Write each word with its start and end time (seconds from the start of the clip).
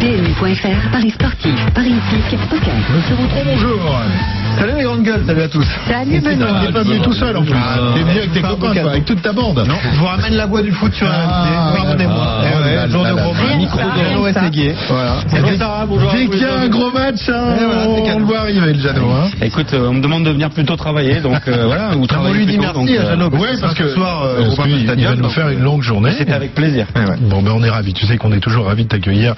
PMU.fr, 0.00 0.90
Paris 0.92 1.10
sportif, 1.10 1.54
Paris 1.74 1.90
hippique, 1.90 2.38
poker. 2.48 2.72
Monsieur 2.94 3.16
Boutron, 3.16 3.42
bonjour. 3.44 3.80
Salut 4.56 4.72
les 4.76 4.82
grandes 4.84 5.02
gueules, 5.02 5.22
salut 5.26 5.42
à 5.42 5.48
tous. 5.48 5.66
Salut 5.88 6.20
Benoît. 6.20 6.60
T'es 6.66 6.72
pas 6.72 6.82
venu 6.82 7.00
tout 7.00 7.12
seul 7.12 7.36
en 7.36 7.42
plus. 7.42 7.52
T'es 7.94 8.00
venu 8.02 8.18
avec 8.18 8.32
tes 8.32 8.40
copains, 8.40 8.74
quoi, 8.74 8.90
avec 8.90 9.04
toute 9.04 9.22
ta 9.22 9.32
bande. 9.32 9.64
Non. 9.68 9.74
Je 9.92 9.98
vous 9.98 10.06
ramène 10.06 10.34
la 10.34 10.46
voix 10.46 10.62
du 10.62 10.72
foot 10.72 10.92
sur 10.94 11.06
Ah, 11.08 11.70
RMC. 11.70 11.76
Pardonnez-moi. 11.76 12.42
Eh 12.44 12.88
de 12.88 12.92
gros 12.92 13.34
match. 13.34 13.56
Micro 13.56 13.78
de 13.78 13.98
Jeannot. 13.98 14.74
Voilà. 14.88 15.16
Bonjour 15.30 15.58
Sarah, 15.58 15.86
bonjour. 15.86 16.12
Dès 16.12 16.26
qu'il 16.26 16.40
y 16.40 16.44
a 16.44 16.60
un 16.60 16.68
gros 16.68 16.90
match, 16.90 17.28
hein, 17.28 17.54
Eh 17.60 18.12
on, 18.12 18.18
le 18.18 18.24
voit 18.24 18.40
arriver 18.40 18.72
le 18.72 18.80
Jano. 18.80 19.10
Hein. 19.10 19.30
Écoute, 19.42 19.72
euh, 19.74 19.88
on 19.88 19.94
me 19.94 20.00
demande 20.00 20.24
de 20.24 20.30
venir 20.30 20.50
plutôt 20.50 20.76
travailler, 20.76 21.20
donc 21.20 21.40
euh, 21.48 21.66
voilà, 21.66 21.96
ou 21.96 22.02
On 22.02 22.06
travailler 22.06 22.36
lui 22.36 22.46
dit 22.46 22.58
merci 22.58 22.96
à 22.96 23.00
euh, 23.02 23.10
Jeannot. 23.10 23.30
Ouais, 23.30 23.48
parce 23.60 23.74
que 23.74 23.88
ce 23.88 23.94
soir, 23.94 24.28
il 24.66 24.86
va 24.86 25.14
nous 25.16 25.28
faire 25.30 25.48
une 25.50 25.60
longue 25.60 25.82
journée. 25.82 26.12
C'était 26.16 26.32
avec 26.32 26.54
plaisir. 26.54 26.86
Eh 26.96 26.98
ouais. 27.00 27.16
Bon, 27.20 27.42
ben 27.42 27.52
on 27.54 27.62
est 27.62 27.70
ravis. 27.70 27.92
Tu 27.94 28.06
sais 28.06 28.16
qu'on 28.16 28.32
est 28.32 28.40
toujours 28.40 28.66
ravis 28.66 28.84
de 28.84 28.88
t'accueillir. 28.88 29.34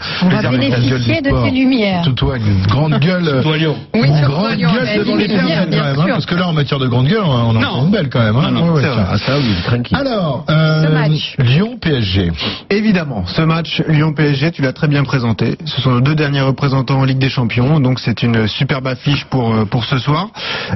De 0.59 1.45
ces 1.45 1.51
lumières. 1.51 2.03
Avec 2.03 2.43
une 2.47 2.67
grande 2.67 2.95
gueule. 3.01 3.41
Toi, 3.43 3.57
Lyon. 3.57 3.77
Oui, 3.95 4.01
une 4.07 4.21
grande 4.27 4.57
gueule 4.57 4.99
devant 4.99 5.17
les 5.17 5.27
lumière, 5.29 5.47
perles, 5.47 5.69
bien 5.71 5.79
quand 5.81 5.85
même, 5.87 5.99
hein, 6.01 6.05
sûr. 6.05 6.15
parce 6.15 6.27
que 6.27 6.35
là, 6.35 6.49
en 6.49 6.53
matière 6.53 6.79
de 6.79 6.89
grande 6.89 7.07
gueule, 7.09 7.23
on 7.25 7.31
en 7.31 7.57
entend 7.57 7.85
une 7.87 7.91
belle 7.91 8.09
quand 8.11 8.21
même. 8.21 8.37
Hein. 8.37 8.51
Non, 8.51 8.67
non, 8.67 8.73
Ouais, 8.73 8.81
ouais, 8.81 8.83
c'est 8.83 8.89
vrai. 8.89 9.03
tiens. 9.05 9.09
Ah, 9.13 9.19
ça, 9.19 9.39
oui, 9.39 9.55
tranquille. 9.65 9.97
Alors, 9.97 10.45
euh, 10.51 10.83
Ce 10.85 10.89
match. 10.93 11.35
Lyon-PSG. 11.39 12.33
Évidemment, 12.71 13.25
ce 13.27 13.43
match 13.43 13.83
Lyon-PSG, 13.89 14.51
tu 14.53 14.63
l'as 14.63 14.73
très 14.73 14.89
bien 14.89 15.05
présenté. 15.05 15.57
Ce 15.65 15.81
sont 15.81 15.91
nos 15.91 16.01
deux 16.01 16.15
derniers 16.15 16.41
représentants 16.41 16.99
en 17.01 17.05
Ligue 17.05 17.19
des 17.19 17.29
Champions, 17.30 17.80
donc 17.80 18.01
c'est 18.01 18.23
une 18.23 18.47
superbe 18.49 18.87
affiche 18.87 19.25
pour 19.27 19.55
euh, 19.55 19.65
pour 19.65 19.85
ce 19.85 19.99
soir. 19.99 20.29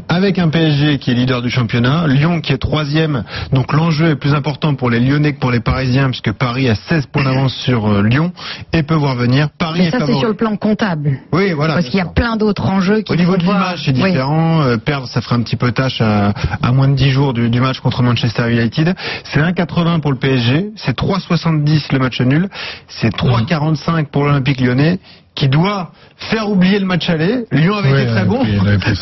Avec 0.09 0.39
un 0.39 0.49
PSG 0.49 0.99
qui 0.99 1.11
est 1.11 1.15
leader 1.15 1.43
du 1.43 1.51
championnat, 1.51 2.07
Lyon 2.07 2.41
qui 2.41 2.53
est 2.53 2.59
troisième, 2.59 3.25
donc 3.53 3.73
l'enjeu 3.73 4.11
est 4.11 4.17
plus 4.17 4.35
important 4.35 4.75
pour 4.75 4.91
les 4.91 5.01
Lyonnais 5.01 5.33
que 5.35 5.41
pour 5.41 5.51
les 5.51 5.61
Parisiens, 5.61 6.09
puisque 6.09 6.33
Paris 6.33 6.69
a 6.69 6.75
16 6.75 7.07
points 7.07 7.25
d'avance 7.25 7.55
sur 7.55 7.87
euh, 7.87 8.03
Lyon 8.03 8.33
et 8.73 8.83
peut 8.83 8.95
voir 8.95 9.17
venir. 9.17 9.49
Paris 9.59 9.64
Mais 9.73 9.91
ça, 9.91 10.07
c'est 10.07 10.15
sur 10.15 10.29
le 10.29 10.35
plan 10.35 10.57
comptable. 10.57 11.19
Oui, 11.33 11.53
voilà. 11.53 11.75
Parce 11.75 11.87
qu'il 11.87 11.99
y 11.99 12.03
a 12.03 12.07
plein 12.07 12.37
d'autres 12.37 12.67
enjeux 12.67 13.01
qui 13.03 13.13
Au 13.13 13.17
niveau 13.17 13.37
de 13.37 13.43
l'image, 13.43 13.83
c'est 13.85 13.93
différent. 13.93 14.63
Euh, 14.63 14.77
perdre, 14.77 15.07
ça 15.07 15.21
ferait 15.21 15.37
un 15.37 15.43
petit 15.43 15.57
peu 15.57 15.73
tâche 15.73 16.01
à, 16.01 16.33
à 16.63 16.73
moins 16.73 16.89
de 16.89 16.95
10 16.95 17.11
jours 17.11 17.33
du, 17.33 17.51
du 17.51 17.61
match 17.61 17.81
contre 17.81 18.03
Manchester 18.03 18.51
United. 18.51 18.95
C'est 19.25 19.41
1,80 19.41 20.01
pour 20.01 20.13
le 20.13 20.19
PSG, 20.19 20.71
c'est 20.77 20.97
3,70 20.99 21.93
le 21.93 21.99
match 21.99 22.21
nul, 22.21 22.49
c'est 22.89 23.15
3,45 23.15 24.07
pour 24.07 24.25
l'Olympique 24.25 24.61
lyonnais 24.61 24.99
qui 25.35 25.49
doit 25.49 25.91
faire 26.31 26.49
oublier 26.49 26.79
le 26.79 26.87
match 26.87 27.11
aller. 27.11 27.45
Lyon 27.51 27.75
avait 27.75 27.93
Ouais, 27.93 28.03
été 28.05 28.13
très 28.13 28.25
bon, 28.25 28.41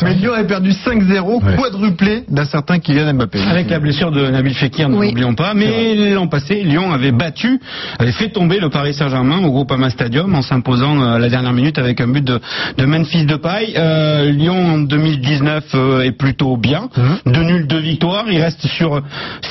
mais 0.03 0.13
Lyon 0.15 0.33
avait 0.33 0.47
perdu 0.47 0.71
5-0, 0.71 1.41
Ouais. 1.43 1.55
quadruplé 1.55 2.23
d'un 2.27 2.45
certain 2.45 2.79
Kylian 2.79 3.13
Mbappé. 3.13 3.39
Avec 3.49 3.69
la 3.69 3.79
blessure 3.79 4.11
de 4.11 4.27
Nabil 4.27 4.53
Fekir, 4.55 4.89
ne 4.89 4.97
Oui. 4.97 5.07
l'oublions 5.09 5.35
pas. 5.35 5.53
Mais 5.53 6.09
l'an 6.11 6.27
passé, 6.27 6.63
Lyon 6.63 6.91
avait 6.91 7.11
battu, 7.11 7.59
avait 7.99 8.11
fait 8.11 8.29
tomber 8.29 8.59
le 8.59 8.69
Paris 8.69 8.93
Saint-Germain 8.95 9.39
au 9.45 9.51
Groupama 9.51 9.89
Stadium 9.91 10.33
en 10.33 10.41
s'imposant 10.41 10.99
euh, 11.01 11.15
à 11.15 11.19
la 11.19 11.29
dernière 11.29 11.53
minute 11.53 11.77
avec 11.77 12.01
un 12.01 12.07
but 12.07 12.23
de, 12.23 12.39
de 12.77 12.85
Memphis 12.85 13.25
Depay. 13.25 13.73
Euh, 13.77 14.31
Lyon 14.31 14.73
en 14.73 14.77
2019 14.79 15.63
euh, 15.75 16.01
est 16.01 16.11
plutôt 16.13 16.57
bien. 16.57 16.89
Deux 17.27 17.43
nuls, 17.43 17.67
deux 17.67 17.79
victoires. 17.79 18.25
Il 18.31 18.41
reste 18.41 18.65
sur 18.67 19.01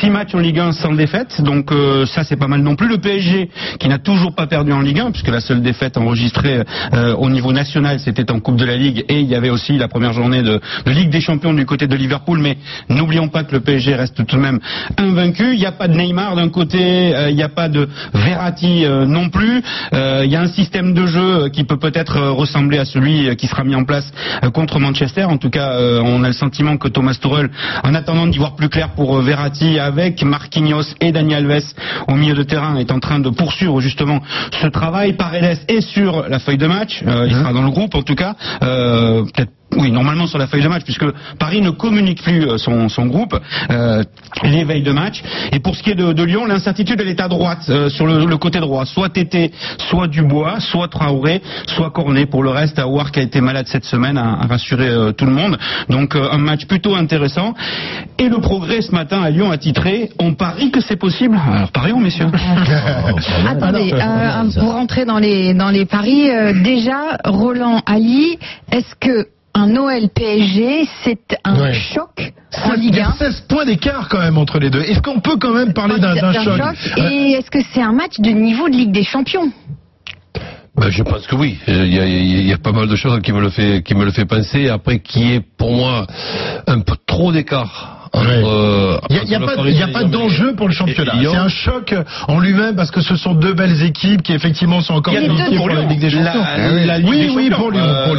six 0.00 0.10
matchs 0.10 0.34
en 0.34 0.38
Ligue 0.40 0.58
1 0.58 0.72
sans 0.72 0.92
défaite. 0.92 1.40
Donc 1.42 1.70
euh, 1.70 2.06
ça 2.06 2.24
c'est 2.24 2.36
pas 2.36 2.48
mal 2.48 2.60
non 2.60 2.74
plus. 2.74 2.88
Le 2.88 2.98
PSG 2.98 3.50
qui 3.78 3.88
n'a 3.88 3.98
toujours 3.98 4.34
pas 4.34 4.46
perdu 4.48 4.72
en 4.72 4.80
Ligue 4.80 4.98
1 4.98 5.12
puisque 5.12 5.28
la 5.28 5.40
seule 5.40 5.62
défaite 5.62 5.96
enregistrée 5.96 6.62
euh, 6.94 7.14
au 7.14 7.30
niveau 7.30 7.52
national 7.52 7.98
c'était 8.00 8.30
en 8.30 8.40
Coupe 8.40 8.56
de 8.56 8.64
la 8.64 8.76
Ligue 8.76 9.04
et 9.08 9.20
il 9.20 9.28
y 9.28 9.34
avait 9.34 9.50
aussi 9.50 9.76
la 9.78 9.88
première 9.88 10.12
journée 10.12 10.42
de, 10.42 10.60
Ligue 10.86 11.10
des 11.10 11.20
Champions 11.20 11.54
du 11.54 11.64
côté 11.64 11.86
de 11.86 11.96
Liverpool. 11.96 12.38
Mais 12.38 12.56
n'oublions 12.88 13.28
pas 13.28 13.44
que 13.44 13.52
le 13.52 13.60
PSG 13.60 13.94
reste 13.94 14.26
tout 14.26 14.36
de 14.36 14.42
même 14.42 14.60
invaincu. 14.98 15.52
Il 15.52 15.58
n'y 15.58 15.66
a 15.66 15.72
pas 15.72 15.88
de 15.88 15.94
Neymar 15.94 16.36
d'un 16.36 16.48
côté, 16.48 17.14
euh, 17.14 17.30
il 17.30 17.36
n'y 17.36 17.42
a 17.42 17.48
pas 17.48 17.68
de 17.68 17.88
Verratti 18.12 18.84
euh, 18.84 19.06
non 19.06 19.28
plus. 19.28 19.62
Il 19.92 20.30
y 20.30 20.36
a 20.36 20.40
un 20.40 20.46
système 20.46 20.94
de 20.94 21.06
jeu 21.06 21.48
qui 21.48 21.64
peut 21.64 21.78
peut-être 21.78 22.18
ressembler 22.30 22.78
à 22.78 22.84
celui 22.84 23.34
qui 23.36 23.46
sera 23.46 23.64
mis 23.64 23.74
en 23.74 23.84
place 23.84 24.10
contre 24.54 24.78
Manchester. 24.78 25.24
En 25.24 25.36
tout 25.36 25.50
cas, 25.50 25.76
on 26.02 26.22
a 26.24 26.26
le 26.26 26.32
sentiment 26.32 26.76
que 26.76 26.88
Thomas 26.88 27.16
Tuchel, 27.20 27.50
en 27.82 27.94
attendant 27.94 28.26
d'y 28.26 28.38
voir 28.38 28.54
plus 28.54 28.68
clair 28.68 28.90
pour 28.90 29.20
Verratti, 29.20 29.78
avec 29.78 30.22
Marquinhos 30.22 30.94
et 31.00 31.12
Dani 31.12 31.34
Alves 31.34 31.74
au 32.08 32.14
milieu 32.14 32.34
de 32.34 32.42
terrain, 32.42 32.76
est 32.76 32.90
en 32.90 33.00
train 33.00 33.18
de 33.18 33.30
poursuivre 33.30 33.80
justement 33.80 34.20
ce 34.60 34.66
travail. 34.68 35.14
Paredes 35.14 35.58
est 35.68 35.80
sur 35.80 36.28
la 36.28 36.38
feuille 36.38 36.58
de 36.58 36.61
match. 36.66 37.02
Euh, 37.06 37.26
il 37.26 37.34
sera 37.34 37.52
dans 37.52 37.62
le 37.62 37.70
groupe 37.70 37.94
en 37.94 38.02
tout 38.02 38.14
cas. 38.14 38.34
Euh, 38.62 39.24
peut-être 39.24 39.52
oui, 39.76 39.90
normalement 39.90 40.26
sur 40.26 40.38
la 40.38 40.46
feuille 40.46 40.62
de 40.62 40.68
match, 40.68 40.82
puisque 40.84 41.06
Paris 41.38 41.60
ne 41.60 41.70
communique 41.70 42.22
plus 42.22 42.46
euh, 42.46 42.58
son, 42.58 42.88
son 42.88 43.06
groupe, 43.06 43.38
euh, 43.70 44.02
les 44.42 44.64
veilles 44.64 44.82
de 44.82 44.92
match. 44.92 45.22
Et 45.52 45.60
pour 45.60 45.76
ce 45.76 45.82
qui 45.82 45.90
est 45.90 45.94
de, 45.94 46.12
de 46.12 46.22
Lyon, 46.22 46.46
l'incertitude, 46.46 47.00
elle 47.00 47.08
est 47.08 47.20
à 47.20 47.28
droite, 47.28 47.64
euh, 47.68 47.88
sur 47.88 48.06
le, 48.06 48.24
le 48.24 48.36
côté 48.36 48.60
droit. 48.60 48.84
Soit 48.86 49.10
Tété, 49.10 49.52
soit 49.90 50.08
Dubois, 50.08 50.60
soit 50.60 50.88
Traoré, 50.88 51.42
soit 51.66 51.90
Cornet. 51.90 52.26
Pour 52.26 52.42
le 52.42 52.50
reste, 52.50 52.78
Aouar 52.78 53.10
qui 53.10 53.20
a 53.20 53.22
été 53.22 53.40
malade 53.40 53.66
cette 53.68 53.84
semaine 53.84 54.18
a, 54.18 54.40
a 54.42 54.46
rassuré 54.46 54.88
euh, 54.88 55.12
tout 55.12 55.26
le 55.26 55.32
monde. 55.32 55.58
Donc 55.88 56.14
euh, 56.14 56.28
un 56.30 56.38
match 56.38 56.66
plutôt 56.66 56.94
intéressant. 56.94 57.54
Et 58.18 58.28
le 58.28 58.38
progrès 58.38 58.82
ce 58.82 58.92
matin 58.92 59.22
à 59.22 59.30
Lyon 59.30 59.50
a 59.50 59.58
titré 59.58 60.10
On 60.18 60.34
parie 60.34 60.70
que 60.70 60.80
c'est 60.80 60.96
possible. 60.96 61.38
Alors 61.52 61.70
parions, 61.72 61.98
messieurs. 61.98 62.26
Attendez, 63.46 63.92
euh, 63.92 64.60
pour 64.60 64.72
rentrer 64.72 65.04
dans 65.04 65.18
les 65.18 65.54
dans 65.54 65.70
les 65.70 65.86
paris, 65.86 66.30
euh, 66.30 66.52
déjà 66.62 67.18
Roland 67.24 67.82
Ali, 67.86 68.38
est-ce 68.70 68.94
que 69.00 69.26
un 69.54 69.66
Noël 69.66 70.08
PSG 70.14 70.86
c'est 71.04 71.36
un 71.44 71.60
Ouais. 71.60 71.74
choc 71.74 72.32
en 72.64 72.74
Il 72.74 72.80
Ligue 72.80 72.96
y 72.96 73.00
a 73.00 73.08
1 73.08 73.12
16 73.12 73.40
points 73.48 73.64
d'écart 73.64 74.08
quand 74.08 74.18
même 74.20 74.38
entre 74.38 74.58
les 74.58 74.70
deux. 74.70 74.80
Est-ce 74.82 75.00
qu'on 75.02 75.20
peut 75.20 75.36
quand 75.38 75.52
même 75.54 75.72
parler 75.74 75.98
d'un 75.98 76.14
choc 76.32 76.60
Euh, 76.98 77.08
Et 77.10 77.32
est-ce 77.32 77.50
que 77.50 77.58
c'est 77.72 77.82
un 77.82 77.92
match 77.92 78.18
de 78.18 78.30
niveau 78.30 78.68
de 78.68 78.74
Ligue 78.74 78.92
des 78.92 79.04
Champions? 79.04 79.50
Ben, 80.74 80.88
je 80.88 81.02
pense 81.02 81.26
que 81.26 81.34
oui. 81.36 81.58
Il 81.68 81.92
y, 81.94 82.00
a, 82.00 82.06
il 82.06 82.46
y 82.46 82.52
a 82.52 82.56
pas 82.58 82.72
mal 82.72 82.88
de 82.88 82.96
choses 82.96 83.20
qui 83.20 83.30
me 83.32 83.40
le 83.40 83.50
fait, 83.50 83.82
qui 83.82 83.94
me 83.94 84.04
le 84.06 84.10
fait 84.10 84.24
penser. 84.24 84.70
Après, 84.70 85.00
qui 85.00 85.34
est 85.34 85.40
pour 85.58 85.70
moi 85.72 86.06
un 86.66 86.80
peu 86.80 86.94
trop 87.06 87.30
d'écart 87.30 88.01
Il 88.14 89.28
n'y 89.28 89.34
a, 89.34 89.40
pas, 89.40 89.56
y 89.68 89.82
a 89.82 89.88
pas 89.88 90.04
d'enjeu 90.04 90.54
pour 90.54 90.68
le 90.68 90.74
championnat. 90.74 91.12
C'est 91.22 91.36
un 91.36 91.48
choc 91.48 91.94
en 92.28 92.38
lui-même 92.40 92.76
parce 92.76 92.90
que 92.90 93.00
ce 93.00 93.16
sont 93.16 93.34
deux 93.34 93.54
belles 93.54 93.82
équipes 93.82 94.22
qui 94.22 94.32
effectivement 94.32 94.80
sont 94.80 94.94
encore 94.94 95.14
qualifiées 95.14 95.56
pour 95.56 95.68
la. 95.68 95.82
Ligue 95.82 96.00
des 96.00 96.10
Champions. 96.10 96.44
oui, 97.04 97.18
des 97.18 97.30
oui, 97.30 97.50
pour 97.50 97.70
Lyon. 97.70 97.82
Euh, 97.82 98.06
pour 98.06 98.16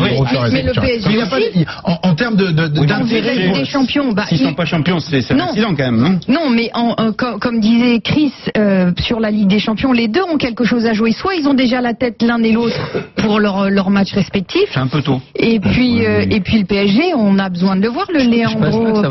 Mais 0.52 0.64
le. 0.64 0.72
PSG 0.74 1.66
en, 1.84 1.98
en 2.04 2.16
termes 2.16 2.36
d'intérêt. 2.36 3.36
Ligue 3.36 3.54
des 3.56 3.66
Champions, 3.66 4.12
bah, 4.14 4.26
S'ils 4.28 4.40
il- 4.42 4.46
sont 4.48 4.54
pas 4.54 4.66
champions, 4.66 5.00
c'est 5.00 5.32
un 5.32 5.40
accident 5.40 5.70
quand 5.70 5.92
même, 5.92 5.98
non? 5.98 6.20
Non, 6.28 6.50
mais 6.50 6.70
en- 6.74 6.94
en- 6.98 7.12
co- 7.14 7.38
comme 7.40 7.60
disait 7.60 8.00
Chris 8.04 8.34
euh, 8.58 8.92
sur 9.00 9.20
la 9.20 9.32
Ligue 9.32 9.48
des 9.48 9.60
Champions, 9.60 9.92
les 9.94 10.08
deux 10.08 10.22
ont 10.24 10.38
quelque 10.38 10.64
chose 10.64 10.86
à 10.86 10.94
jouer. 10.94 11.12
Soit 11.12 11.36
ils 11.36 11.48
ont 11.48 11.54
déjà 11.54 11.82
la 11.82 11.94
tête 11.94 12.22
l'un 12.22 12.42
et 12.44 12.52
l'autre 12.52 12.80
pour 13.18 13.40
leur, 13.40 13.70
leur 13.70 13.90
match 13.90 14.12
respectif, 14.14 14.64
C'est 14.74 14.80
un 14.80 14.88
peu 14.88 15.02
tôt. 15.02 15.22
et 15.36 15.60
puis 15.60 16.06
euh, 16.06 16.26
et 16.30 16.40
puis 16.42 16.60
le 16.60 16.66
PSG, 16.66 17.14
on 17.16 17.38
a 17.40 17.50
besoin 17.50 17.76
de 17.76 17.82
le 17.82 17.90
voir, 17.90 18.08
le 18.12 18.20
Je 18.20 18.58
pense 18.58 19.04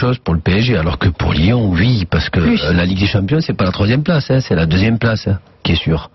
chose 0.00 0.18
pour 0.18 0.32
le 0.32 0.40
PSG, 0.40 0.78
alors 0.78 0.98
que 0.98 1.08
pour 1.08 1.34
Lyon, 1.34 1.70
oui, 1.70 2.06
parce 2.10 2.30
que 2.30 2.40
Plus. 2.40 2.62
la 2.72 2.86
Ligue 2.86 3.00
des 3.00 3.06
Champions, 3.06 3.40
c'est 3.40 3.52
pas 3.52 3.66
la 3.66 3.72
troisième 3.72 4.02
place, 4.02 4.30
hein, 4.30 4.40
c'est 4.40 4.54
la 4.54 4.64
deuxième 4.64 4.98
place 4.98 5.28
hein, 5.28 5.38
qui 5.62 5.72
est 5.72 5.82
sûre. 5.82 6.10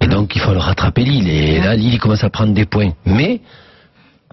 Et 0.00 0.08
donc, 0.08 0.34
il 0.34 0.40
faut 0.40 0.52
le 0.52 0.58
rattraper 0.58 1.04
Lille. 1.04 1.28
Et 1.28 1.60
là, 1.60 1.76
Lille, 1.76 1.94
il 1.94 2.00
commence 2.00 2.24
à 2.24 2.30
prendre 2.30 2.52
des 2.52 2.66
points. 2.66 2.92
Mais, 3.06 3.40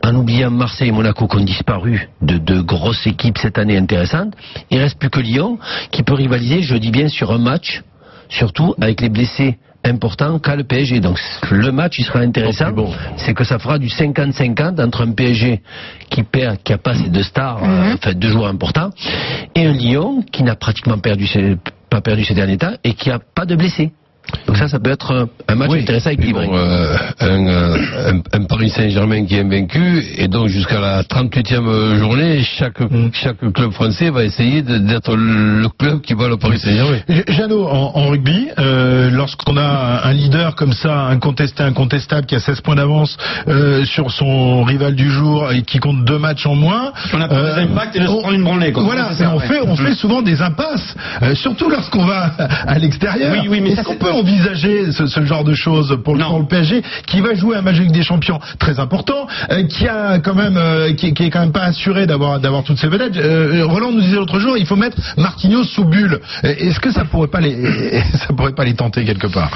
en 0.04 0.16
oubliant 0.16 0.50
Marseille 0.50 0.90
et 0.90 0.92
Monaco 0.92 1.28
qui 1.28 1.38
ont 1.38 1.44
disparu 1.44 2.10
de 2.24 2.40
deux 2.40 2.64
grosses 2.64 3.06
équipes 3.06 3.38
cette 3.38 3.60
année 3.60 3.78
intéressantes, 3.78 4.34
il 4.72 4.80
reste 4.80 4.98
plus 4.98 5.12
que 5.12 5.20
Lyon 5.20 5.60
qui 5.92 6.02
peut 6.02 6.16
rivaliser, 6.16 6.64
je 6.64 6.76
dis 6.76 6.90
bien, 6.90 7.08
sur 7.08 7.32
un 7.32 7.38
match, 7.38 7.84
surtout 8.30 8.74
avec 8.82 9.00
les 9.00 9.10
blessés 9.10 9.60
importants 9.84 10.40
qu'a 10.40 10.56
le 10.56 10.64
PSG. 10.64 11.00
Donc 11.00 11.20
le 11.50 11.72
match 11.72 12.00
il 12.00 12.06
sera 12.06 12.20
intéressant, 12.20 12.72
bon. 12.72 12.94
c'est 13.18 13.34
que 13.34 13.44
ça 13.44 13.60
fera 13.60 13.80
du 13.80 13.88
50-50 13.88 14.84
entre 14.84 15.02
un 15.06 15.12
PSG 15.12 15.62
qui 16.10 16.24
perd, 16.24 16.62
qui 16.64 16.74
a 16.74 16.78
pas 16.78 16.96
ses 16.96 17.10
deux 17.10 17.24
stars, 17.24 17.64
euh, 17.64 17.94
enfin 17.94 18.14
deux 18.14 18.30
joueurs 18.30 18.50
importants, 18.50 18.92
et 19.56 19.66
un 19.66 19.74
Lyon 19.74 20.24
qui 20.32 20.44
n'a 20.44 20.56
pratiquement 20.56 20.98
perdu 20.98 21.28
ses, 21.28 21.58
pas 21.90 22.02
perdu 22.02 22.24
ces 22.24 22.34
derniers 22.34 22.58
temps 22.58 22.74
et 22.84 22.94
qui 22.94 23.10
a 23.12 23.20
pas 23.20 23.46
de 23.46 23.56
blessés. 23.56 23.92
Donc 24.52 24.58
ça, 24.58 24.68
ça 24.68 24.80
peut 24.82 24.92
être 24.92 25.14
un, 25.14 25.28
un 25.48 25.56
match 25.56 25.70
Oui. 25.72 25.80
intéressant 25.80 26.10
équilibré. 26.10 26.46
bon, 26.46 26.58
euh, 26.58 26.94
un, 27.22 27.48
euh, 27.48 27.78
un- 28.12 28.38
un 28.42 28.44
Paris 28.44 28.70
Saint-Germain 28.70 29.26
qui 29.26 29.36
est 29.36 29.40
invaincu 29.40 30.04
et 30.18 30.28
donc 30.28 30.50
jusqu'à 30.50 30.82
la 30.82 31.04
38e 31.04 31.96
journée, 31.98 32.44
chaque, 32.44 32.80
chaque 33.14 33.38
club 33.54 33.72
français 33.72 34.10
va 34.10 34.26
essayer 34.26 34.62
d'être 34.62 35.16
le 35.16 35.70
club 35.80 36.02
qui 36.02 36.16
va 36.16 36.28
le 36.28 36.36
Paris 36.36 36.60
Saint-Germain. 36.60 36.98
Jeannot, 37.30 37.66
en, 37.66 37.92
en 37.96 38.08
rugby, 38.10 38.50
euh, 38.60 39.10
lorsqu'on 39.10 39.56
a 39.56 40.02
un 40.04 40.12
leader 40.12 40.56
comme 40.56 40.74
ça, 40.74 41.04
incontesté, 41.06 41.64
incontestable, 41.64 42.26
qui 42.26 42.36
a 42.36 42.40
16 42.42 42.60
points 42.60 42.76
d'avance 42.76 43.16
euh, 43.48 43.86
sur 43.86 44.12
son 44.12 44.64
rival 44.66 44.96
du 44.96 45.10
jour 45.10 45.50
et 45.54 45.62
qui 45.62 45.80
compte 45.80 46.04
deux 46.04 46.20
matchs 46.20 46.46
en 46.46 46.56
moins, 46.56 46.92
On 47.14 47.22
a 47.22 47.30
pas 47.30 47.56
des 47.56 47.62
impacts 47.62 47.96
et 47.96 48.04
se 48.04 48.10
on- 48.10 48.20
prendre 48.20 48.36
une 48.36 48.44
branlée, 48.44 48.74
quoi. 48.74 48.84
Voilà, 48.84 49.14
ça, 49.14 49.32
on 49.34 49.38
ouais. 49.40 49.48
fait, 49.48 49.62
on 49.66 49.78
fait 49.78 49.94
souvent 49.94 50.22
des 50.22 50.42
impasses, 50.42 50.94
euh, 51.24 51.36
surtout 51.36 51.70
lorsqu'on 51.70 52.04
va 52.04 52.34
à 52.68 52.78
l'extérieur. 52.78 53.32
Oui, 53.32 53.48
oui, 53.50 53.62
mais 53.62 53.76
ça, 53.76 53.82
Est-ce 53.82 53.88
qu'on 53.88 53.96
peut 53.96 54.12
envisager 54.12 54.41
ce, 54.92 55.08
ce 55.08 55.26
genre 55.26 55.44
de 55.44 55.54
choses 55.54 55.98
pour 56.04 56.16
le, 56.16 56.22
Non. 56.22 56.30
pour 56.30 56.40
le 56.40 56.46
PSG, 56.46 56.82
qui 57.08 57.22
va 57.22 57.34
jouer 57.36 57.56
un 57.58 57.62
match 57.62 57.78
des 57.80 58.04
Champions 58.04 58.40
très 58.60 58.80
important, 58.80 59.28
euh, 59.52 59.64
qui 59.64 59.88
a 59.88 60.20
quand 60.20 60.36
même, 60.36 60.58
euh, 60.58 60.94
qui, 60.94 61.14
qui 61.14 61.24
est 61.24 61.30
quand 61.30 61.40
même 61.42 61.52
pas 61.52 61.64
assuré 61.64 62.06
d'avoir 62.08 62.40
d'avoir 62.40 62.64
toutes 62.64 62.78
ces 62.78 62.88
vedettes. 62.88 63.18
Euh, 63.18 63.66
Roland 63.66 63.92
nous 63.92 64.02
disait 64.02 64.16
l'autre 64.18 64.40
jour, 64.40 64.58
il 64.58 64.66
faut 64.66 64.76
mettre 64.76 64.98
Marquinhos 65.18 65.64
sous 65.64 65.86
bulle. 65.86 66.20
Est-ce 66.44 66.80
que 66.80 66.92
ça 66.92 67.06
pourrait 67.06 67.28
pas 67.28 67.42
les, 67.42 68.02
ça 68.14 68.34
pourrait 68.36 68.54
pas 68.56 68.64
les 68.66 68.74
tenter 68.74 69.06
quelque 69.06 69.28
part? 69.28 69.50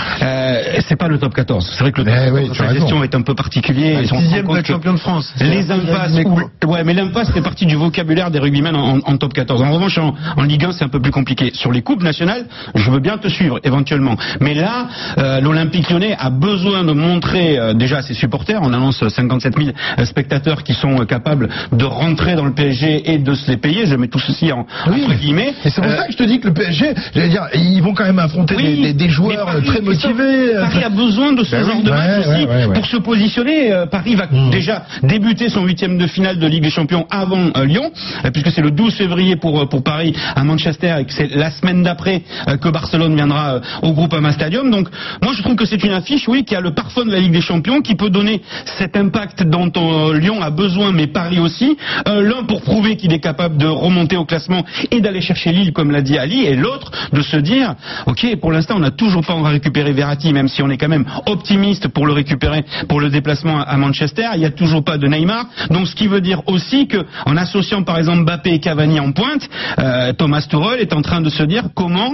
C'est 0.87 0.95
pas 0.97 1.07
le 1.07 1.17
top 1.17 1.33
14. 1.33 1.67
C'est 1.73 1.79
vrai 1.83 1.91
que 1.91 2.01
le 2.01 2.05
top 2.05 2.13
Eh 2.15 2.25
14, 2.25 2.39
oui, 2.49 2.55
sa 2.55 2.63
as 2.63 2.67
raison. 2.67 2.79
gestion 2.81 3.03
est 3.03 3.15
un 3.15 3.21
peu 3.21 3.35
particulier. 3.35 3.97
Ils 4.03 4.13
ont 4.13 4.19
Sixième 4.19 4.47
de 4.47 4.65
champion 4.65 4.93
de 4.93 4.99
France. 4.99 5.33
Les 5.39 5.69
impasses, 5.71 6.19
ou- 6.25 6.67
ouais, 6.71 6.83
mais 6.83 6.93
l'impasse 6.93 7.31
fait 7.31 7.41
partie 7.41 7.65
du 7.65 7.75
vocabulaire 7.75 8.31
des 8.31 8.39
rugbymen 8.39 8.75
en, 8.75 8.99
en 8.99 9.17
top 9.17 9.33
14. 9.33 9.61
En 9.61 9.71
revanche, 9.71 9.97
en, 9.97 10.13
en 10.37 10.43
Ligue 10.43 10.65
1, 10.65 10.71
c'est 10.73 10.83
un 10.85 10.89
peu 10.89 10.99
plus 10.99 11.11
compliqué. 11.11 11.51
Sur 11.53 11.71
les 11.71 11.81
coupes 11.81 12.03
nationales, 12.03 12.45
je 12.75 12.91
veux 12.91 12.99
bien 12.99 13.17
te 13.17 13.27
suivre, 13.27 13.59
éventuellement. 13.63 14.15
Mais 14.41 14.53
là, 14.53 14.74
euh, 15.17 15.39
l'Olympique 15.41 15.89
lyonnais 15.89 16.15
a 16.17 16.29
besoin 16.29 16.83
de 16.83 16.91
montrer 16.93 17.57
euh, 17.57 17.73
déjà 17.73 17.97
à 17.97 18.01
ses 18.01 18.13
supporters, 18.13 18.59
on 18.61 18.73
annonce 18.73 19.07
57 19.07 19.53
000 19.57 19.69
spectateurs 20.05 20.63
qui 20.63 20.73
sont 20.73 21.01
euh, 21.01 21.05
capables 21.05 21.49
de 21.71 21.85
rentrer 21.85 22.35
dans 22.35 22.45
le 22.45 22.53
PSG 22.53 23.11
et 23.13 23.17
de 23.17 23.33
se 23.33 23.49
les 23.49 23.57
payer. 23.57 23.85
Je 23.85 23.95
mets 23.95 24.07
tout 24.07 24.19
ceci 24.19 24.51
en, 24.51 24.59
entre 24.87 25.13
guillemets. 25.15 25.53
Et 25.63 25.69
c'est 25.69 25.81
pour 25.81 25.91
ça 25.91 26.05
que 26.05 26.11
je 26.11 26.17
te 26.17 26.23
dis 26.23 26.39
que 26.39 26.47
le 26.47 26.53
PSG, 26.53 26.93
j'allais 27.13 27.29
dire, 27.29 27.47
ils 27.53 27.81
vont 27.81 27.93
quand 27.93 28.05
même 28.05 28.19
affronter 28.19 28.55
oui, 28.55 28.93
des, 28.93 29.09
joueurs 29.09 29.45
Paris, 29.45 29.63
très 29.63 29.81
motivés. 29.81 30.53
Paris 30.59 30.83
a 30.83 30.89
besoin 30.89 31.33
de 31.33 31.43
ce 31.43 31.51
Ben 31.51 31.63
genre 31.65 31.77
oui. 31.77 31.83
de 31.83 31.89
match 31.89 32.05
Ouais, 32.05 32.19
aussi 32.19 32.45
ouais, 32.45 32.55
ouais, 32.55 32.65
ouais. 32.65 32.73
pour 32.73 32.85
se 32.85 32.97
positionner. 32.97 33.85
Paris 33.91 34.15
va 34.15 34.25
Mm. 34.31 34.49
déjà 34.49 34.83
débuter 35.03 35.49
son 35.49 35.63
huitième 35.65 35.97
de 35.97 36.07
finale 36.07 36.39
de 36.39 36.47
Ligue 36.47 36.63
des 36.63 36.69
Champions 36.69 37.05
avant 37.11 37.51
Lyon, 37.63 37.91
puisque 38.33 38.49
c'est 38.51 38.61
le 38.61 38.71
12 38.71 38.93
février 38.95 39.35
pour 39.35 39.67
pour 39.69 39.83
Paris 39.83 40.13
à 40.35 40.43
Manchester 40.43 40.95
et 40.99 41.05
que 41.05 41.13
c'est 41.13 41.33
la 41.35 41.51
semaine 41.51 41.83
d'après 41.83 42.23
que 42.61 42.69
Barcelone 42.69 43.15
viendra 43.15 43.59
au 43.83 43.93
Groupama 43.93 44.31
Stadium. 44.31 44.64
Donc 44.71 44.89
moi 45.21 45.33
je 45.33 45.41
trouve 45.41 45.55
que 45.55 45.65
c'est 45.65 45.83
une 45.83 45.93
affiche, 45.93 46.27
oui, 46.27 46.43
qui 46.43 46.55
a 46.55 46.61
le 46.61 46.73
parfum 46.73 47.05
de 47.05 47.11
la 47.11 47.19
Ligue 47.19 47.31
des 47.31 47.41
Champions, 47.41 47.81
qui 47.81 47.95
peut 47.95 48.09
donner 48.09 48.41
cet 48.77 48.95
impact 48.97 49.43
dont 49.43 49.71
euh, 49.75 50.17
Lyon 50.17 50.41
a 50.41 50.49
besoin, 50.49 50.91
mais 50.91 51.07
Paris 51.07 51.39
aussi. 51.39 51.77
Euh, 52.07 52.21
L'un 52.21 52.43
pour 52.43 52.61
prouver 52.61 52.97
qu'il 52.97 53.13
est 53.13 53.19
capable 53.19 53.57
de 53.57 53.67
remonter 53.67 54.17
au 54.17 54.25
classement 54.25 54.65
et 54.91 55.01
d'aller 55.01 55.21
chercher 55.21 55.51
Lille, 55.51 55.73
comme 55.73 55.91
l'a 55.91 56.01
dit 56.01 56.17
Ali, 56.17 56.45
et 56.45 56.55
l'autre 56.55 56.91
de 57.13 57.21
se 57.21 57.37
dire, 57.37 57.75
ok, 58.05 58.35
pour 58.39 58.51
l'instant 58.51 58.75
on 58.77 58.79
n'a 58.79 58.91
toujours 58.91 59.25
pas 59.25 59.35
récupéré 59.41 59.91
Verratti, 59.91 60.33
même 60.33 60.47
si 60.47 60.61
on 60.61 60.69
est 60.69 60.77
quand 60.77 60.87
même 60.87 61.05
optimiste 61.25 61.87
pour 61.89 62.07
le 62.07 62.13
récupérer 62.13 62.63
pour 62.87 62.99
le 62.99 63.09
déplacement 63.09 63.61
à 63.61 63.77
Manchester. 63.77 64.25
Il 64.33 64.39
n'y 64.39 64.45
a 64.45 64.51
toujours 64.51 64.83
pas 64.83 64.97
de 64.97 65.07
Neymar, 65.07 65.45
donc 65.69 65.87
ce 65.87 65.95
qui 65.95 66.07
veut 66.07 66.21
dire 66.21 66.41
aussi 66.47 66.87
que 66.87 67.05
en 67.25 67.37
associant 67.37 67.83
par 67.83 67.97
exemple 67.97 68.23
Mbappé 68.23 68.53
et 68.53 68.59
Cavani 68.59 68.99
en 68.99 69.11
pointe, 69.11 69.47
euh, 69.79 70.13
Thomas 70.13 70.45
Tuchel 70.49 70.79
est 70.79 70.93
en 70.93 71.01
train 71.01 71.21
de 71.21 71.29
se 71.29 71.43
dire 71.43 71.63
comment 71.75 72.13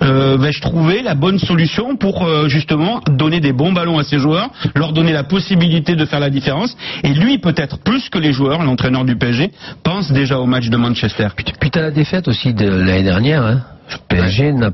vais-je 0.00 0.60
trouver 0.60 1.02
la 1.02 1.14
bonne 1.14 1.38
solution 1.38 1.81
pour 1.98 2.24
euh, 2.24 2.48
justement 2.48 3.00
donner 3.08 3.40
des 3.40 3.52
bons 3.52 3.72
ballons 3.72 3.98
à 3.98 4.04
ses 4.04 4.18
joueurs, 4.18 4.50
leur 4.74 4.92
donner 4.92 5.12
la 5.12 5.24
possibilité 5.24 5.96
de 5.96 6.04
faire 6.04 6.20
la 6.20 6.30
différence. 6.30 6.76
Et 7.02 7.12
lui, 7.12 7.38
peut-être 7.38 7.78
plus 7.78 8.08
que 8.08 8.18
les 8.18 8.32
joueurs, 8.32 8.62
l'entraîneur 8.62 9.04
du 9.04 9.16
PSG, 9.16 9.50
pense 9.82 10.12
déjà 10.12 10.38
au 10.38 10.46
match 10.46 10.68
de 10.68 10.76
Manchester. 10.76 11.28
Puis 11.36 11.70
t'as 11.70 11.82
la 11.82 11.90
défaite 11.90 12.28
aussi 12.28 12.54
de 12.54 12.68
l'année 12.68 13.02
dernière. 13.02 13.44
Hein. 13.44 13.62
PSG 14.08 14.52
n'a 14.52 14.70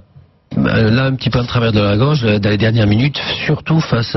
là 0.57 1.05
un 1.05 1.15
petit 1.15 1.31
peu 1.31 1.39
en 1.39 1.45
travers 1.45 1.73
de 1.73 1.81
la 1.81 1.97
gorge 1.97 2.25
euh, 2.25 2.39
dans 2.39 2.51
les 2.51 2.57
dernières 2.57 2.87
minutes, 2.87 3.21
surtout 3.47 3.81
face 3.81 4.17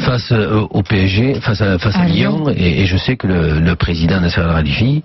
face 0.00 0.32
euh, 0.32 0.66
au 0.70 0.82
PSG, 0.82 1.34
face 1.40 1.60
à 1.60 1.78
face 1.78 1.96
à 1.96 2.00
À 2.02 2.06
Lyon, 2.06 2.44
Lyon. 2.46 2.54
et, 2.56 2.82
et 2.82 2.86
je 2.86 2.96
sais 2.96 3.16
que 3.16 3.26
le, 3.26 3.60
le 3.60 3.74
président 3.76 4.20
Nasser 4.20 4.40
Al-Khalifi, 4.40 5.02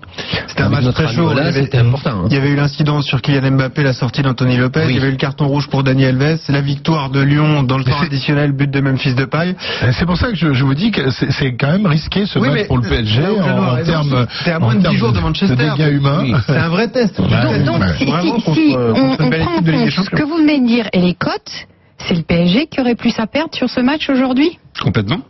C'était 0.48 0.62
un 0.62 0.68
match 0.68 0.84
notre 0.84 1.04
très 1.04 1.14
chaud. 1.14 1.32
c'était 1.52 1.78
important. 1.78 2.10
hein. 2.24 2.28
Il 2.30 2.34
y 2.34 2.36
avait 2.38 2.50
eu 2.50 2.56
l'incident 2.56 3.00
sur 3.02 3.22
Kylian 3.22 3.52
Mbappé, 3.52 3.82
la 3.82 3.92
sortie 3.92 4.22
d'Anthony 4.22 4.56
Lopez. 4.56 4.80
Oui. 4.86 4.90
Il 4.90 4.94
y 4.96 4.98
avait 4.98 5.08
eu 5.08 5.12
le 5.12 5.16
carton 5.16 5.46
rouge 5.46 5.68
pour 5.68 5.82
Daniel 5.84 6.20
Alves. 6.20 6.40
La 6.48 6.60
victoire 6.60 7.10
de 7.10 7.20
Lyon 7.20 7.62
dans 7.62 7.78
le 7.78 7.84
temps 7.84 8.00
additionnel, 8.02 8.52
but 8.52 8.70
de 8.70 8.80
Memphis 8.80 9.14
Depay. 9.14 9.54
Euh, 9.82 9.92
C'est 9.92 10.06
pour 10.06 10.16
ça 10.16 10.28
que 10.28 10.34
je, 10.36 10.52
je 10.52 10.64
vous 10.64 10.74
dis 10.74 10.90
que 10.90 11.10
c'est 11.10 11.54
quand 11.54 11.70
même 11.72 11.86
risqué 11.86 12.26
ce 12.26 12.38
Oui, 12.38 12.48
match 12.48 12.56
mais 12.58 12.64
pour 12.66 12.78
le 12.78 12.88
PSG 12.88 13.14
Jeannot 13.22 13.40
a 13.40 13.80
en, 13.80 13.84
termes 13.84 14.26
c'est 14.44 14.52
à 14.52 14.58
moins 14.58 14.74
de 14.74 14.78
10 14.78 14.82
termes 14.84 14.96
jours 14.96 15.12
de 15.12 15.20
Manchester. 15.20 15.56
dégâts 15.56 15.92
humains. 15.92 16.20
Oui. 16.22 16.34
C'est 16.46 16.56
un 16.56 16.68
vrai 16.68 16.88
test. 16.88 17.20
Bah, 17.20 17.44
Donc, 17.64 17.82
si, 17.98 18.04
on, 18.08 18.40
prend 18.40 19.60
ce 20.04 20.10
que 20.10 20.22
vous 20.24 20.38
et 20.48 21.00
les 21.00 21.14
cotes, 21.14 21.66
c'est 21.98 22.14
le 22.14 22.22
PSG 22.22 22.66
qui 22.66 22.80
aurait 22.80 22.94
plus 22.94 23.18
à 23.18 23.26
perdre 23.26 23.54
sur 23.54 23.68
ce 23.68 23.80
match 23.80 24.08
aujourd'hui 24.08 24.58
Complètement. 24.80 25.20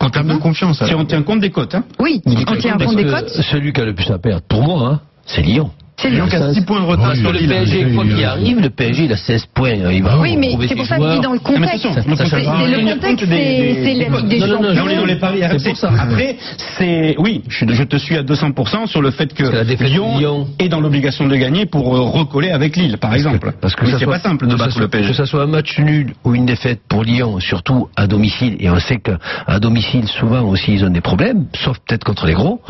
En 0.00 0.10
termes 0.10 0.28
de 0.28 0.36
confiance. 0.36 0.78
Si 0.78 0.84
alors. 0.84 1.00
on 1.00 1.04
tient 1.04 1.22
compte 1.22 1.40
des 1.40 1.50
cotes, 1.50 1.74
hein. 1.74 1.84
Oui, 1.98 2.22
on 2.26 2.56
tient 2.56 2.76
compte 2.78 2.96
des 2.96 3.04
cotes, 3.04 3.28
Celui 3.28 3.72
qui 3.72 3.80
a 3.80 3.84
le 3.84 3.94
plus 3.94 4.10
à 4.10 4.18
perdre, 4.18 4.42
pour 4.48 4.62
moi, 4.62 4.88
hein, 4.88 5.00
c'est 5.26 5.42
Lyon. 5.42 5.70
C'est 6.02 6.10
Lyon 6.10 6.26
Lyon. 6.26 6.28
qui 6.28 6.36
a 6.36 6.52
6 6.54 6.60
points 6.62 6.80
de 6.80 6.86
retard 6.86 7.10
Oui, 7.12 7.18
sur 7.20 7.32
Le. 7.32 7.38
PSG, 7.38 7.94
quoi 7.94 8.04
qu'il 8.04 8.24
arrive, 8.24 8.60
le 8.60 8.70
PSG, 8.70 9.04
il 9.04 9.12
a 9.12 9.16
16 9.16 9.46
points. 9.54 9.70
Il 9.92 10.02
va 10.02 10.18
Oui, 10.18 10.36
mais 10.36 10.56
c'est 10.68 10.74
pour 10.76 10.86
ça 10.86 10.96
que 10.98 11.02
je 11.02 11.06
dis 11.08 11.12
joueurs. 11.14 11.20
dans 11.22 11.32
le 11.32 11.38
contexte. 11.38 11.82
Ça- 11.82 11.88
le 11.88 11.94
ça 11.94 12.02
C'est 12.02 12.06
contexte- 12.06 12.30
c'est 12.30 12.66
le 12.82 12.94
contexte, 12.94 13.28
des- 13.28 13.80
c'est 13.84 13.94
la. 13.94 14.18
Ligue 14.18 14.28
des 14.28 14.38
Non, 14.40 14.46
non, 14.46 14.52
non, 14.54 14.62
Là, 14.62 14.68
on 14.68 14.72
est 14.72 14.76
Champions. 14.76 14.96
dans 15.00 15.06
les 15.06 15.16
paris 15.16 15.40
ça. 15.76 15.90
Après, 15.98 16.36
c'est 16.78 17.14
oui, 17.18 17.42
je, 17.48 17.82
te 17.84 17.96
suis 17.96 18.16
à 18.16 18.22
200% 18.22 18.86
sur 18.86 19.00
le 19.02 19.10
fait 19.10 19.32
que 19.32 19.44
Lyon, 19.84 20.46
est 20.58 20.68
dans 20.68 20.80
l'obligation 20.80 21.26
de 21.26 21.36
gagner 21.36 21.66
pour 21.66 21.94
euh, 21.96 22.00
recoller 22.02 22.50
avec 22.50 22.76
Lille, 22.76 22.98
par 22.98 23.14
exemple. 23.14 23.52
Parce 23.60 23.74
que 23.74 23.86
ça 23.86 23.98
c'est 23.98 24.06
pas 24.06 24.18
simple 24.18 24.46
de 24.46 24.52
que 24.52 24.58
ça 24.58 24.64
battre 24.64 24.72
soit- 24.74 24.82
le 24.82 24.88
PSG. 24.88 25.08
Que 25.10 25.16
ce 25.16 25.24
soit 25.24 25.42
un 25.42 25.46
match 25.46 25.78
nul 25.78 26.12
ou 26.24 26.34
une 26.34 26.46
défaite 26.46 26.80
pour 26.88 27.02
Lyon, 27.04 27.38
surtout 27.40 27.88
à 27.96 28.06
domicile, 28.06 28.56
et 28.60 28.68
on 28.70 28.78
sait 28.78 28.98
qu'à 28.98 29.58
domicile, 29.60 30.08
souvent 30.08 30.42
aussi, 30.42 30.72
ils 30.74 30.84
ont 30.84 30.90
des 30.90 31.00
problèmes, 31.00 31.46
sauf 31.54 31.78
peut-être 31.86 32.04
contre 32.04 32.26
les 32.26 32.34
gros, 32.34 32.60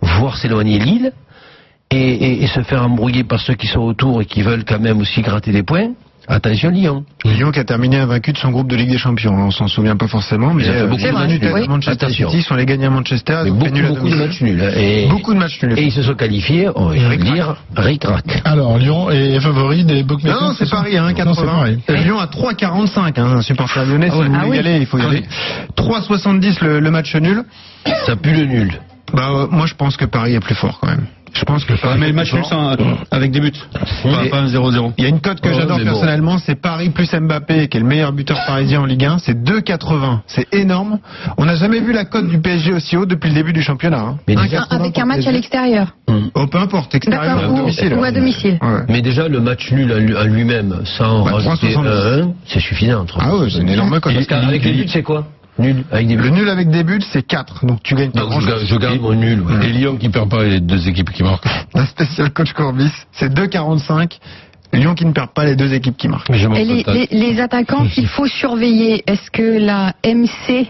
voir 0.00 0.36
s'éloigner 0.36 0.78
Lille, 0.78 1.12
et, 1.90 1.96
et- 1.96 2.42
et 2.42 2.46
se 2.46 2.62
faire 2.62 2.82
embrouiller 2.84 3.24
par 3.24 3.40
ceux 3.40 3.54
qui 3.54 3.66
sont 3.66 3.80
autour 3.80 4.20
et 4.22 4.26
qui 4.26 4.42
veulent 4.42 4.64
quand 4.64 4.80
même 4.80 4.98
aussi 5.00 5.22
gratter 5.22 5.52
des 5.52 5.62
points. 5.62 5.88
Attention 6.30 6.68
Lyon. 6.68 7.04
Lyon 7.24 7.50
qui 7.52 7.58
a 7.58 7.64
terminé 7.64 7.96
invaincu 7.96 8.34
de 8.34 8.36
son 8.36 8.50
groupe 8.50 8.68
de 8.68 8.76
Ligue 8.76 8.90
des 8.90 8.98
Champions. 8.98 9.32
On 9.34 9.50
s'en 9.50 9.66
souvient 9.66 9.96
pas 9.96 10.08
forcément, 10.08 10.52
mais 10.52 10.64
Ils 10.64 10.68
ont 10.68 10.72
fait 10.74 10.80
euh, 10.80 10.86
beaucoup 10.88 11.02
de 11.02 11.08
à 11.64 11.66
Manchester 11.68 11.90
Attention. 12.04 12.28
City 12.30 12.42
sont 12.42 12.54
les 12.54 12.66
gagnés 12.66 12.84
à 12.84 12.90
Manchester. 12.90 13.40
Mais 13.44 13.50
beaucoup, 13.50 13.70
nul 13.70 13.86
à 13.86 13.88
beaucoup 13.88 14.10
de 14.10 14.14
matchs 14.14 14.42
nuls. 14.42 14.60
hein, 14.62 14.70
Et, 14.76 15.06
Beaucoup 15.08 15.32
de 15.32 15.38
matchs 15.38 15.62
nuls. 15.62 15.78
et 15.78 15.84
ils 15.84 15.90
se 15.92 16.02
sont 16.02 16.12
qualifiés, 16.12 16.68
on 16.74 16.88
va 16.90 17.16
dire, 17.16 17.56
ric-rac. 17.74 18.42
Alors 18.44 18.76
Lyon 18.76 19.10
est 19.10 19.40
favori 19.40 19.84
des 19.86 20.02
bookmakers. 20.02 20.38
Non, 20.42 20.48
non, 20.48 20.54
c'est 20.58 20.68
Paris, 20.68 20.98
hein, 20.98 21.04
Non, 21.04 21.08
c'est 21.08 21.14
80. 21.14 21.46
Paris. 21.46 21.78
Euh, 21.88 21.94
Lyon 21.96 22.18
à 22.18 22.26
3,45, 22.26 23.18
hein, 23.18 23.36
un 23.38 23.40
supporter 23.40 23.86
lyonnais, 23.86 24.10
si 24.10 24.16
ouais. 24.18 24.26
vous 24.26 24.30
voulez 24.34 24.38
Ah 24.42 24.46
y 24.46 24.50
oui. 24.50 24.58
aller, 24.58 24.76
il 24.80 24.86
faut 24.86 24.98
y 24.98 25.02
Ah 25.02 25.08
aller. 25.08 25.22
3,70 25.78 26.62
le, 26.62 26.80
le 26.80 26.90
match 26.90 27.14
nul. 27.16 27.42
Ça 28.04 28.16
pue 28.16 28.34
le 28.34 28.44
nul. 28.44 28.72
Bah, 29.14 29.28
euh, 29.30 29.46
moi, 29.50 29.64
je 29.64 29.74
pense 29.74 29.96
que 29.96 30.04
Paris 30.04 30.34
est 30.34 30.40
plus 30.40 30.54
fort 30.54 30.78
quand 30.80 30.88
même. 30.88 31.06
Je 31.32 31.44
pense 31.44 31.64
que 31.64 31.74
Paris 31.74 31.96
mais 31.98 32.06
est 32.06 32.10
le 32.10 32.14
match 32.14 32.30
sans- 32.48 32.74
avec 33.10 33.30
des 33.30 33.40
buts. 33.40 33.52
Pas, 33.72 33.80
Mais- 34.22 34.28
pas 34.28 34.38
un 34.40 34.46
0-0. 34.48 34.92
Il 34.98 35.04
y 35.04 35.06
a 35.06 35.10
une 35.10 35.20
cote 35.20 35.40
que 35.40 35.48
Ouais, 35.48 35.54
j'adore 35.54 35.78
mais 35.78 35.84
bon. 35.84 35.90
personnellement, 35.92 36.38
c'est 36.38 36.54
Paris 36.60 36.90
plus 36.90 37.12
Mbappé, 37.14 37.68
qui 37.68 37.76
est 37.76 37.80
le 37.80 37.86
meilleur 37.86 38.12
buteur 38.12 38.38
parisien 38.46 38.80
en 38.80 38.84
Ligue 38.84 39.04
1, 39.04 39.18
c'est 39.18 39.42
2,80. 39.42 40.22
C'est 40.26 40.52
énorme. 40.54 40.98
On 41.36 41.44
n'a 41.44 41.56
jamais 41.56 41.80
vu 41.80 41.92
la 41.92 42.04
cote 42.04 42.28
du 42.28 42.40
PSG 42.40 42.72
aussi 42.72 42.96
haut 42.96 43.06
depuis 43.06 43.28
le 43.28 43.34
début 43.34 43.52
du 43.52 43.62
championnat. 43.62 44.00
Hein. 44.00 44.18
Mais 44.26 44.36
Un 44.36 44.42
déjà- 44.44 44.58
80 44.58 44.76
Avec 44.80 44.98
un 44.98 45.04
match 45.06 45.26
à 45.26 45.32
l'extérieur. 45.32 45.88
Oh, 46.34 46.46
peu 46.46 46.58
importe, 46.58 46.94
extérieur 46.94 47.50
ou 47.50 47.54
à 47.54 47.58
domicile. 47.58 47.94
ou 47.94 48.02
à 48.04 48.10
domicile. 48.12 48.58
Ouais. 48.62 48.80
Mais 48.88 49.02
déjà, 49.02 49.28
le 49.28 49.40
match 49.40 49.70
nul 49.72 49.92
à 49.92 49.98
lui- 49.98 50.16
à 50.16 50.24
lui-même, 50.24 50.80
sans 50.84 51.24
Bah, 51.24 51.32
rajouter 51.32 51.72
3,70. 51.72 51.86
un 51.88 52.22
1, 52.28 52.32
c'est 52.46 52.60
suffisant. 52.60 53.06
Ah 53.18 53.36
ouais, 53.36 53.48
c'est 53.50 53.58
une 53.60 53.68
énorme 53.68 54.00
cote. 54.00 54.14
Parce 54.14 54.26
qu'avec 54.26 54.64
les 54.64 54.72
buts, 54.72 54.84
c'est 54.88 55.02
quoi 55.02 55.26
Nul. 55.58 55.84
Avec 55.90 56.06
des 56.06 56.16
Le 56.16 56.22
buts. 56.22 56.30
nul 56.30 56.48
avec 56.48 56.70
des 56.70 56.84
buts, 56.84 57.02
c'est 57.12 57.22
4. 57.26 57.66
Donc 57.66 57.82
tu 57.82 57.94
gagnes 57.94 58.10
pas 58.12 58.20
Donc 58.20 58.30
grand 58.30 58.40
je, 58.40 58.64
je 58.66 58.76
garde 58.76 59.00
mon 59.00 59.12
nul. 59.14 59.40
ouais. 59.42 59.66
Et 59.66 59.72
Lyon 59.72 59.96
qui 59.96 60.08
perd 60.08 60.28
pas 60.30 60.44
les 60.44 60.60
deux 60.60 60.88
équipes 60.88 61.10
qui 61.10 61.22
marquent. 61.22 61.46
La 61.74 61.86
spéciale 61.86 62.30
coach 62.32 62.52
Courbis, 62.52 62.92
c'est 63.12 63.32
2,45. 63.32 64.18
Lyon 64.72 64.94
qui 64.94 65.06
ne 65.06 65.12
perd 65.12 65.30
pas 65.30 65.44
les 65.44 65.56
deux 65.56 65.72
équipes 65.72 65.96
qui 65.96 66.08
marquent. 66.08 66.30
Et 66.30 66.34
les, 66.64 66.82
contente. 66.84 66.94
les- 66.94 67.08
les 67.10 67.40
attaquants 67.40 67.86
qu'il 67.94 68.06
faut 68.06 68.26
surveiller, 68.26 69.02
est-ce 69.06 69.30
que 69.30 69.58
la 69.58 69.94
MC, 70.04 70.68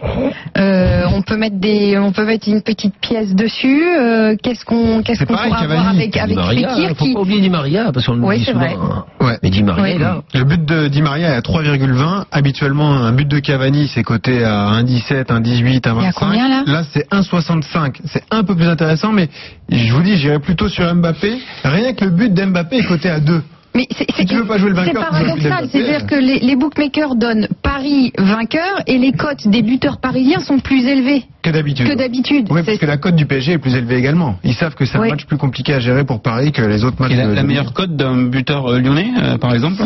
euh, 0.57 1.03
on 1.13 1.23
peut 1.23 1.37
mettre 1.37 1.57
des, 1.59 1.99
on 1.99 2.13
peut 2.13 2.25
mettre 2.25 2.49
une 2.49 2.63
petite 2.63 2.95
pièce 3.01 3.35
dessus 3.35 3.83
euh, 3.85 4.37
Qu'est-ce 4.43 4.65
qu'on, 4.65 5.03
qu'est-ce 5.03 5.21
C'est 5.21 5.27
qu'on 5.27 5.35
pourra 5.35 5.49
Cavani. 5.49 5.73
avoir 5.81 5.89
avec 5.89 6.17
avec 6.17 6.37
Maria, 6.37 6.69
Fekir 6.71 6.89
faut 6.97 7.05
qui 7.05 7.15
pas 7.15 7.21
oublier 7.21 7.41
Di 7.41 7.51
Maria, 7.51 7.91
parce 7.93 8.07
qu'on 8.07 8.15
le 8.15 8.23
Oui, 8.25 8.39
dit 8.39 8.45
souvent. 8.45 8.59
vrai. 8.61 8.75
hein. 8.81 9.05
Ouais. 9.21 9.39
Mais 9.43 9.51
Di 9.51 9.63
Maria 9.63 9.83
Oui. 9.83 9.91
est 9.91 9.99
là. 9.99 10.23
Le 10.35 10.45
but 10.45 10.65
de 10.65 10.89
Di 10.89 11.03
Maria 11.03 11.31
est 11.31 11.37
à 11.37 11.41
3,20. 11.41 12.25
Habituellement, 12.31 12.93
un 12.93 13.13
but 13.13 13.27
de 13.29 13.39
Cavani, 13.41 13.89
c'est 13.89 14.03
coté 14.05 14.45
à 14.45 14.81
1,17, 14.83 15.25
1,18, 15.31 15.81
1,25. 15.89 15.97
Il 15.99 16.03
y 16.03 16.07
a 16.07 16.13
combien, 16.13 16.49
là 16.67 16.83
c'est 16.93 17.07
1,65. 17.13 17.97
C'est 18.05 18.23
un 18.31 18.43
peu 18.45 18.55
plus 18.55 18.69
intéressant, 18.69 19.13
mais 19.13 19.29
je 19.71 19.93
vous 19.93 20.03
dis, 20.03 20.17
j'irai 20.17 20.39
plutôt 20.39 20.69
sur 20.69 20.93
Mbappé. 20.95 21.39
Rien 21.65 21.93
que 21.95 22.05
le 22.05 22.11
but 22.13 22.33
d'Mbappé 22.33 22.79
est 22.79 22.85
coté 22.87 23.11
à 23.11 23.21
2. 23.21 23.43
Mais 23.79 23.87
c'est 23.97 24.07
Si 24.17 24.27
tu 24.27 24.35
veux 24.35 24.45
pas 24.45 24.59
jouer 24.59 24.71
le 24.71 24.75
c'est 24.77 24.87
vainqueur, 24.93 25.09
tu 25.11 25.17
joues 25.19 25.23
le 25.23 25.27
paradoxal, 25.29 25.69
c'est-à-dire 25.71 26.07
que 26.07 26.17
les, 26.17 26.41
les 26.41 26.57
bookmakers 26.57 27.15
donnent 27.15 27.47
Paris 27.63 28.13
vainqueur 28.19 28.83
et 28.89 28.99
les 28.99 29.13
cotes 29.13 29.47
des 29.47 29.63
buteurs 29.63 29.99
parisiens 30.01 30.41
sont 30.41 30.59
plus 30.59 30.85
élevées 30.85 31.23
Que 31.43 31.51
d'habitude. 31.51 31.87
que 31.89 31.95
d'habitude. 31.95 32.49
Oui, 32.51 32.63
parce 32.67 32.79
que 32.79 32.87
la 32.87 32.97
cote 32.97 33.15
du 33.15 33.27
PSG 33.27 33.53
est 33.53 33.59
plus 33.59 33.77
élevée 33.77 33.95
également. 33.97 34.37
Ils 34.43 34.55
savent 34.55 34.75
que 34.75 34.85
c'est 34.85 34.97
un 34.99 35.03
Oui. 35.03 35.11
match 35.11 35.27
plus 35.27 35.37
compliqué 35.37 35.75
à 35.75 35.79
gérer 35.79 36.03
pour 36.05 36.21
Paris 36.23 36.51
que 36.51 36.61
les 36.63 36.83
autres 36.83 37.01
matchs. 37.01 37.13
Et 37.13 37.17
la, 37.17 37.27
de- 37.29 37.35
la 37.35 37.45
meilleure 37.45 37.73
cote 37.73 37.95
d'un 37.95 38.25
buteur 38.25 38.67
euh, 38.67 38.81
lyonnais, 38.81 39.13
euh, 39.23 39.39
par 39.39 39.55
exemple 39.55 39.81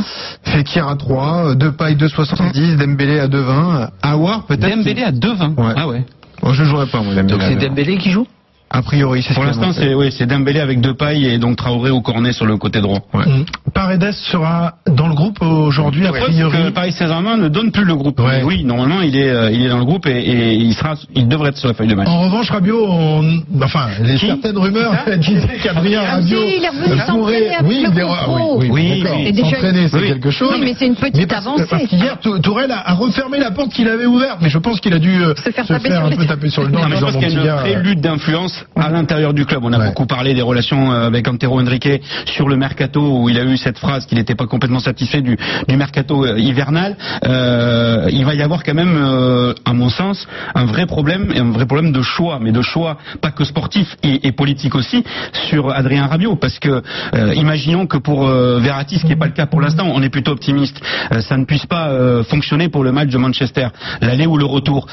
Fekir 0.45 0.89
à 0.89 0.97
3, 0.97 1.55
Depay 1.55 1.95
2,70, 1.95 2.77
Dembélé 2.79 3.19
à 3.19 3.29
2,20, 3.29 3.91
Awar 4.01 4.47
peut-être. 4.47 4.75
Dembélé 4.75 5.03
à 5.03 5.13
2,20. 5.13 5.55
Ouais. 5.57 5.73
Ah 5.77 5.87
ouais. 5.89 6.05
Bon, 6.41 6.55
je 6.55 6.65
jouerai 6.65 6.87
pas, 6.87 7.03
moi, 7.03 7.15
Dembélé. 7.15 7.29
Donc 7.39 7.43
c'est 7.43 7.57
2,20. 7.57 7.69
Dembélé 7.69 7.99
qui 7.99 8.11
joue 8.11 8.27
A 8.71 8.81
priori, 8.81 9.23
c'est 9.23 9.35
Pour 9.35 9.43
ce 9.43 9.49
l'instant, 9.49 9.73
c'est 9.75 9.93
oui, 9.95 10.11
c'est 10.11 10.25
Dembélé 10.27 10.59
avec 10.61 10.81
deux 10.81 10.95
pailles 10.95 11.27
et 11.27 11.39
donc 11.39 11.57
Traoré 11.57 11.91
au 11.91 12.01
cornet 12.01 12.33
sur 12.33 12.47
le 12.47 12.57
côté 12.57 12.81
droit. 12.81 13.01
Ouais. 13.13 13.27
Mm. 13.27 13.45
Paredes 13.83 14.13
sera 14.13 14.75
dans 14.87 15.09
le 15.09 15.15
groupe 15.15 15.43
aujourd'hui, 15.43 16.07
a 16.07 16.13
priori. 16.13 16.53
que 16.57 16.71
Paris 16.71 16.93
Saint-Germain 16.93 17.37
ne 17.37 17.49
donne 17.49 17.73
plus 17.73 17.85
le 17.85 17.97
groupe. 17.97 18.21
Ouais. 18.21 18.43
Oui, 18.45 18.63
normalement, 18.63 19.01
il 19.01 19.17
est, 19.17 19.29
euh, 19.29 19.51
il 19.51 19.65
est 19.67 19.69
dans 19.69 19.79
le 19.79 19.85
groupe 19.85 20.07
et, 20.07 20.11
et 20.21 20.55
il 20.55 20.73
sera, 20.75 20.95
il 21.17 21.27
devrait 21.27 21.49
être 21.51 21.57
sur 21.57 21.67
la 21.69 21.75
feuille 21.75 21.89
de 21.89 21.97
match. 21.97 22.07
En 22.09 22.21
revanche, 22.21 22.49
Rabiot, 22.51 22.87
on... 22.89 23.43
enfin, 23.61 23.89
les 24.03 24.15
Qui 24.15 24.27
certaines 24.27 24.57
rumeurs 24.57 24.95
disaient 25.19 25.59
qu'Adrien 25.63 26.03
Ah, 26.07 26.15
Rabiot 26.17 26.39
si, 26.49 26.57
il 26.59 26.65
est 26.65 26.69
revenu 26.69 26.85
pourrait, 26.85 27.07
s'entraîner 27.07 27.55
avec 27.57 27.69
oui, 27.71 27.83
le 27.85 27.91
des- 27.91 28.01
groupe 28.03 28.17
pro. 28.19 28.59
oui, 28.61 28.69
oui, 28.71 29.03
Oui, 29.05 29.05
oui. 29.35 29.51
S'entraîner, 29.51 29.89
c'est 29.89 29.97
Oui. 30.01 30.07
quelque 30.09 30.31
chose. 30.31 30.51
Oui, 30.55 30.61
mais 30.65 30.75
c'est 30.79 30.87
une 30.87 30.95
petite 30.95 31.17
Mais 31.17 31.27
parce, 31.27 31.45
avancée. 31.47 31.65
Parce 31.69 31.87
qu'hier, 31.89 32.19
Tou- 32.21 32.39
Tourelle 32.39 32.71
a, 32.71 32.95
refermé 32.95 33.39
la 33.39 33.51
porte 33.51 33.73
qu'il 33.73 33.89
avait 33.89 34.07
ouverte, 34.07 34.39
mais 34.41 34.49
je 34.49 34.59
pense 34.59 34.79
qu'il 34.81 34.95
a 34.95 34.99
dû 35.01 35.23
euh, 35.25 35.35
Se 35.45 35.51
faire 35.51 35.67
taper 35.67 35.91
sur 35.91 36.05
un 36.05 36.11
les- 36.11 36.17
peu 36.17 36.27
taper 36.27 36.51
sur 36.51 36.63
le 36.63 36.69
dos 36.69 36.79
en 36.79 36.83
Non, 36.83 36.89
mais 36.89 36.97
je 36.97 37.01
pense 37.01 37.17
qu'il 37.17 37.23
y 37.33 37.49
a 37.49 37.67
une 37.67 37.77
euh, 37.79 37.83
lutte 37.83 38.01
d'influence 38.01 38.65
à 38.77 38.91
l'intérieur 38.91 39.35
du 39.35 39.45
club. 39.45 39.63
On 39.65 39.73
a 39.73 39.85
beaucoup 39.87 40.07
parlé 40.07 40.35
des 40.35 40.43
relations 40.43 40.93
avec 40.93 41.27
Antero 41.27 41.61
Henrique 41.61 41.89
sur 42.27 42.49
le 42.49 42.57
mercato 42.57 43.01
où 43.23 43.29
il 43.29 43.39
a 43.39 43.45
eu 43.45 43.57
cette 43.57 43.72
phrase 43.79 44.07
qu'il 44.07 44.19
n'était 44.19 44.35
pas 44.35 44.47
complètement 44.47 44.81
satisfait 44.81 45.21
du, 45.21 45.37
du 45.69 45.77
mercato 45.77 46.25
euh, 46.25 46.39
hivernal. 46.39 46.97
Euh, 47.25 48.09
il 48.11 48.25
va 48.25 48.35
y 48.35 48.43
avoir 48.43 48.63
quand 48.65 48.75
même, 48.75 48.97
euh, 48.97 49.55
à 49.65 49.73
mon 49.73 49.89
sens, 49.89 50.27
un 50.55 50.65
vrai 50.65 50.87
problème 50.87 51.33
et 51.35 51.39
un 51.39 51.51
vrai 51.51 51.67
problème 51.67 51.93
de 51.93 52.03
choix, 52.03 52.39
mais 52.41 52.53
de 52.53 52.63
choix 52.63 52.99
pas 53.21 53.31
que 53.31 53.45
sportif 53.45 53.97
et, 54.03 54.33
politique 54.33 54.75
aussi 54.75 55.05
sur 55.49 55.71
Adrien 55.71 56.07
Rabiot, 56.07 56.37
parce 56.37 56.59
que 56.59 56.83
imaginons 57.35 57.87
que 57.87 57.99
pour 57.99 58.27
Verratti, 58.27 58.97
ce 58.97 59.03
qui 59.03 59.09
n'est 59.09 59.17
pas 59.17 59.27
le 59.27 59.33
cas 59.33 59.47
pour 59.47 59.61
l'instant, 59.61 59.87
on 59.93 60.03
est 60.03 60.09
plutôt 60.09 60.33
optimiste, 60.33 60.81
ça 61.21 61.37
ne 61.37 61.45
puisse 61.45 61.67
pas 61.67 61.91
fonctionner 62.25 62.69
pour 62.69 62.83
le 62.83 62.93
match 62.93 63.11
de 63.11 63.19
Manchester, 63.19 63.69
l'aller 64.01 64.27
ou 64.27 64.39
le 64.39 64.47
retour. 64.47 64.87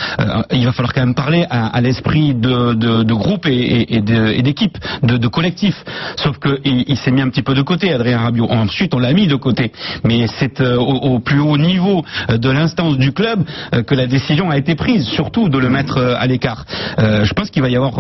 Il 0.52 0.66
va 0.66 0.74
falloir 0.74 0.94
quand 0.94 1.06
même 1.06 1.16
parler 1.16 1.46
à, 1.50 1.80
l'esprit 1.82 2.36
de, 2.36 3.14
groupe 3.14 3.46
et, 3.48 4.02
d'équipe, 4.02 4.78
de, 5.04 5.28
collectif. 5.28 5.76
Sauf 6.18 6.38
que 6.38 6.60
il, 6.66 6.84
il 6.88 6.98
s'est 6.98 7.12
mis 7.12 7.22
un 7.22 7.30
petit 7.30 7.44
peu 7.44 7.54
de 7.54 7.62
côté, 7.62 7.94
Adrien 7.94 8.20
Rabiot. 8.20 8.48
Ensuite, 8.60 8.94
on 8.94 9.00
l'a 9.00 9.14
mis 9.14 9.28
de 9.28 9.36
côté, 9.36 9.72
mais 10.04 10.28
c'est 10.28 10.60
euh, 10.60 10.76
au, 10.78 11.16
au 11.16 11.20
plus 11.20 11.40
haut 11.40 11.58
niveau 11.58 12.04
euh, 12.30 12.38
de 12.38 12.50
l'instance 12.50 12.98
du 12.98 13.14
club 13.14 13.44
euh, 13.74 13.84
que 13.84 13.96
la 13.96 14.06
décision 14.06 14.50
a 14.50 14.58
été 14.58 14.76
prise, 14.76 15.06
surtout 15.08 15.48
de 15.50 15.58
le 15.58 15.70
mettre 15.70 15.98
euh, 15.98 16.16
à 16.20 16.28
l'écart. 16.28 16.66
Je 16.98 17.34
pense 17.34 17.50
qu'il 17.50 17.62
va 17.62 17.70
y 17.70 17.76
avoir 17.76 17.94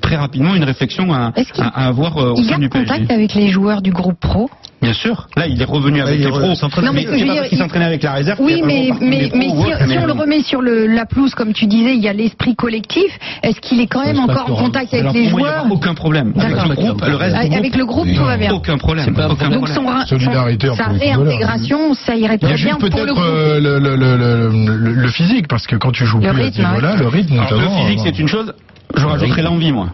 très 0.00 0.16
rapidement 0.16 0.54
une 0.54 0.64
réflexion 0.64 1.12
à, 1.12 1.32
avoir 1.74 2.16
au 2.16 2.34
Il 2.36 2.44
sein 2.44 2.58
du 2.58 2.68
PSG. 2.68 2.86
contact 2.88 3.10
avec 3.10 3.34
les 3.34 3.48
joueurs 3.48 3.82
du 3.82 3.92
groupe 3.92 4.18
pro? 4.18 4.50
Bien 4.82 4.92
sûr. 4.94 5.26
Là, 5.36 5.46
il 5.46 5.60
est 5.60 5.64
revenu 5.64 6.00
avec 6.00 6.18
les 6.20 6.28
pros. 6.28 6.54
s'entraîne 6.54 6.86
Non, 6.86 6.92
mais 6.92 7.00
mais 7.00 7.06
ce 7.06 7.10
que 7.10 7.12
je 7.14 7.18
c'est 7.18 7.24
veux 7.24 7.26
pas 7.28 7.32
dire, 7.34 7.40
parce 7.42 7.48
qu'il 7.50 7.58
il- 7.58 7.62
s'entraînait 7.62 7.84
avec 7.84 8.02
la 8.02 8.12
réserve. 8.12 8.38
Oui, 8.40 8.62
mais, 8.64 8.90
mais, 9.00 9.30
mais 9.34 9.48
si, 9.88 9.98
on 9.98 10.06
le 10.06 10.12
remet 10.12 10.40
sur 10.40 10.62
le, 10.62 10.86
la 10.86 11.04
pelouse, 11.04 11.34
comme 11.34 11.52
tu 11.52 11.66
disais, 11.66 11.94
il 11.94 12.02
y 12.02 12.08
a 12.08 12.12
l'esprit 12.14 12.56
collectif. 12.56 13.18
Est-ce 13.42 13.60
qu'il 13.60 13.80
est 13.80 13.86
quand 13.86 14.04
même 14.04 14.18
encore 14.18 14.50
en 14.50 14.54
contact 14.64 14.94
avec 14.94 15.12
les 15.12 15.28
joueurs 15.28 15.66
aucun 15.70 15.94
problème. 15.94 16.32
Avec 16.38 16.56
le 16.68 16.74
groupe, 16.74 17.04
le 17.04 17.16
reste 17.16 17.34
du 17.34 17.38
Avec 17.40 17.50
groupe, 17.50 17.58
avec 17.58 17.76
le 17.76 17.84
groupe, 17.86 18.06
Oui. 18.06 18.14
tout 18.16 18.24
va 18.24 18.36
bien. 18.38 18.52
aucun 18.52 18.78
problème. 18.78 19.14
Donc 19.50 19.68
son, 19.68 19.84
sa 20.06 20.88
réintégration, 20.88 21.94
ça 21.94 22.16
irait 22.16 22.38
très 22.38 22.54
bien 22.54 22.76
pour 22.76 22.84
le 22.84 22.90
peut-être 22.90 23.06
groupe. 23.14 23.18
euh, 23.24 23.60
le, 23.60 24.94
le, 24.94 25.08
physique, 25.08 25.48
parce 25.48 25.66
que 25.66 25.76
quand 25.76 25.92
tu 25.92 26.04
joues 26.06 26.20
Le 26.20 26.28
plus 26.32 26.40
à 26.40 26.44
rythme, 26.44 26.62
ce 26.62 26.68
niveau-là, 26.68 26.92
ouais. 26.92 26.98
le 27.00 27.08
rythme 27.08 27.34
notamment. 27.36 27.60
le 27.60 27.68
physique, 27.86 27.98
euh, 27.98 28.02
c'est 28.06 28.18
une 28.18 28.28
chose. 28.28 28.52
Je 28.96 29.04
rajouterai 29.06 29.42
l'envie, 29.42 29.72
moi. 29.72 29.90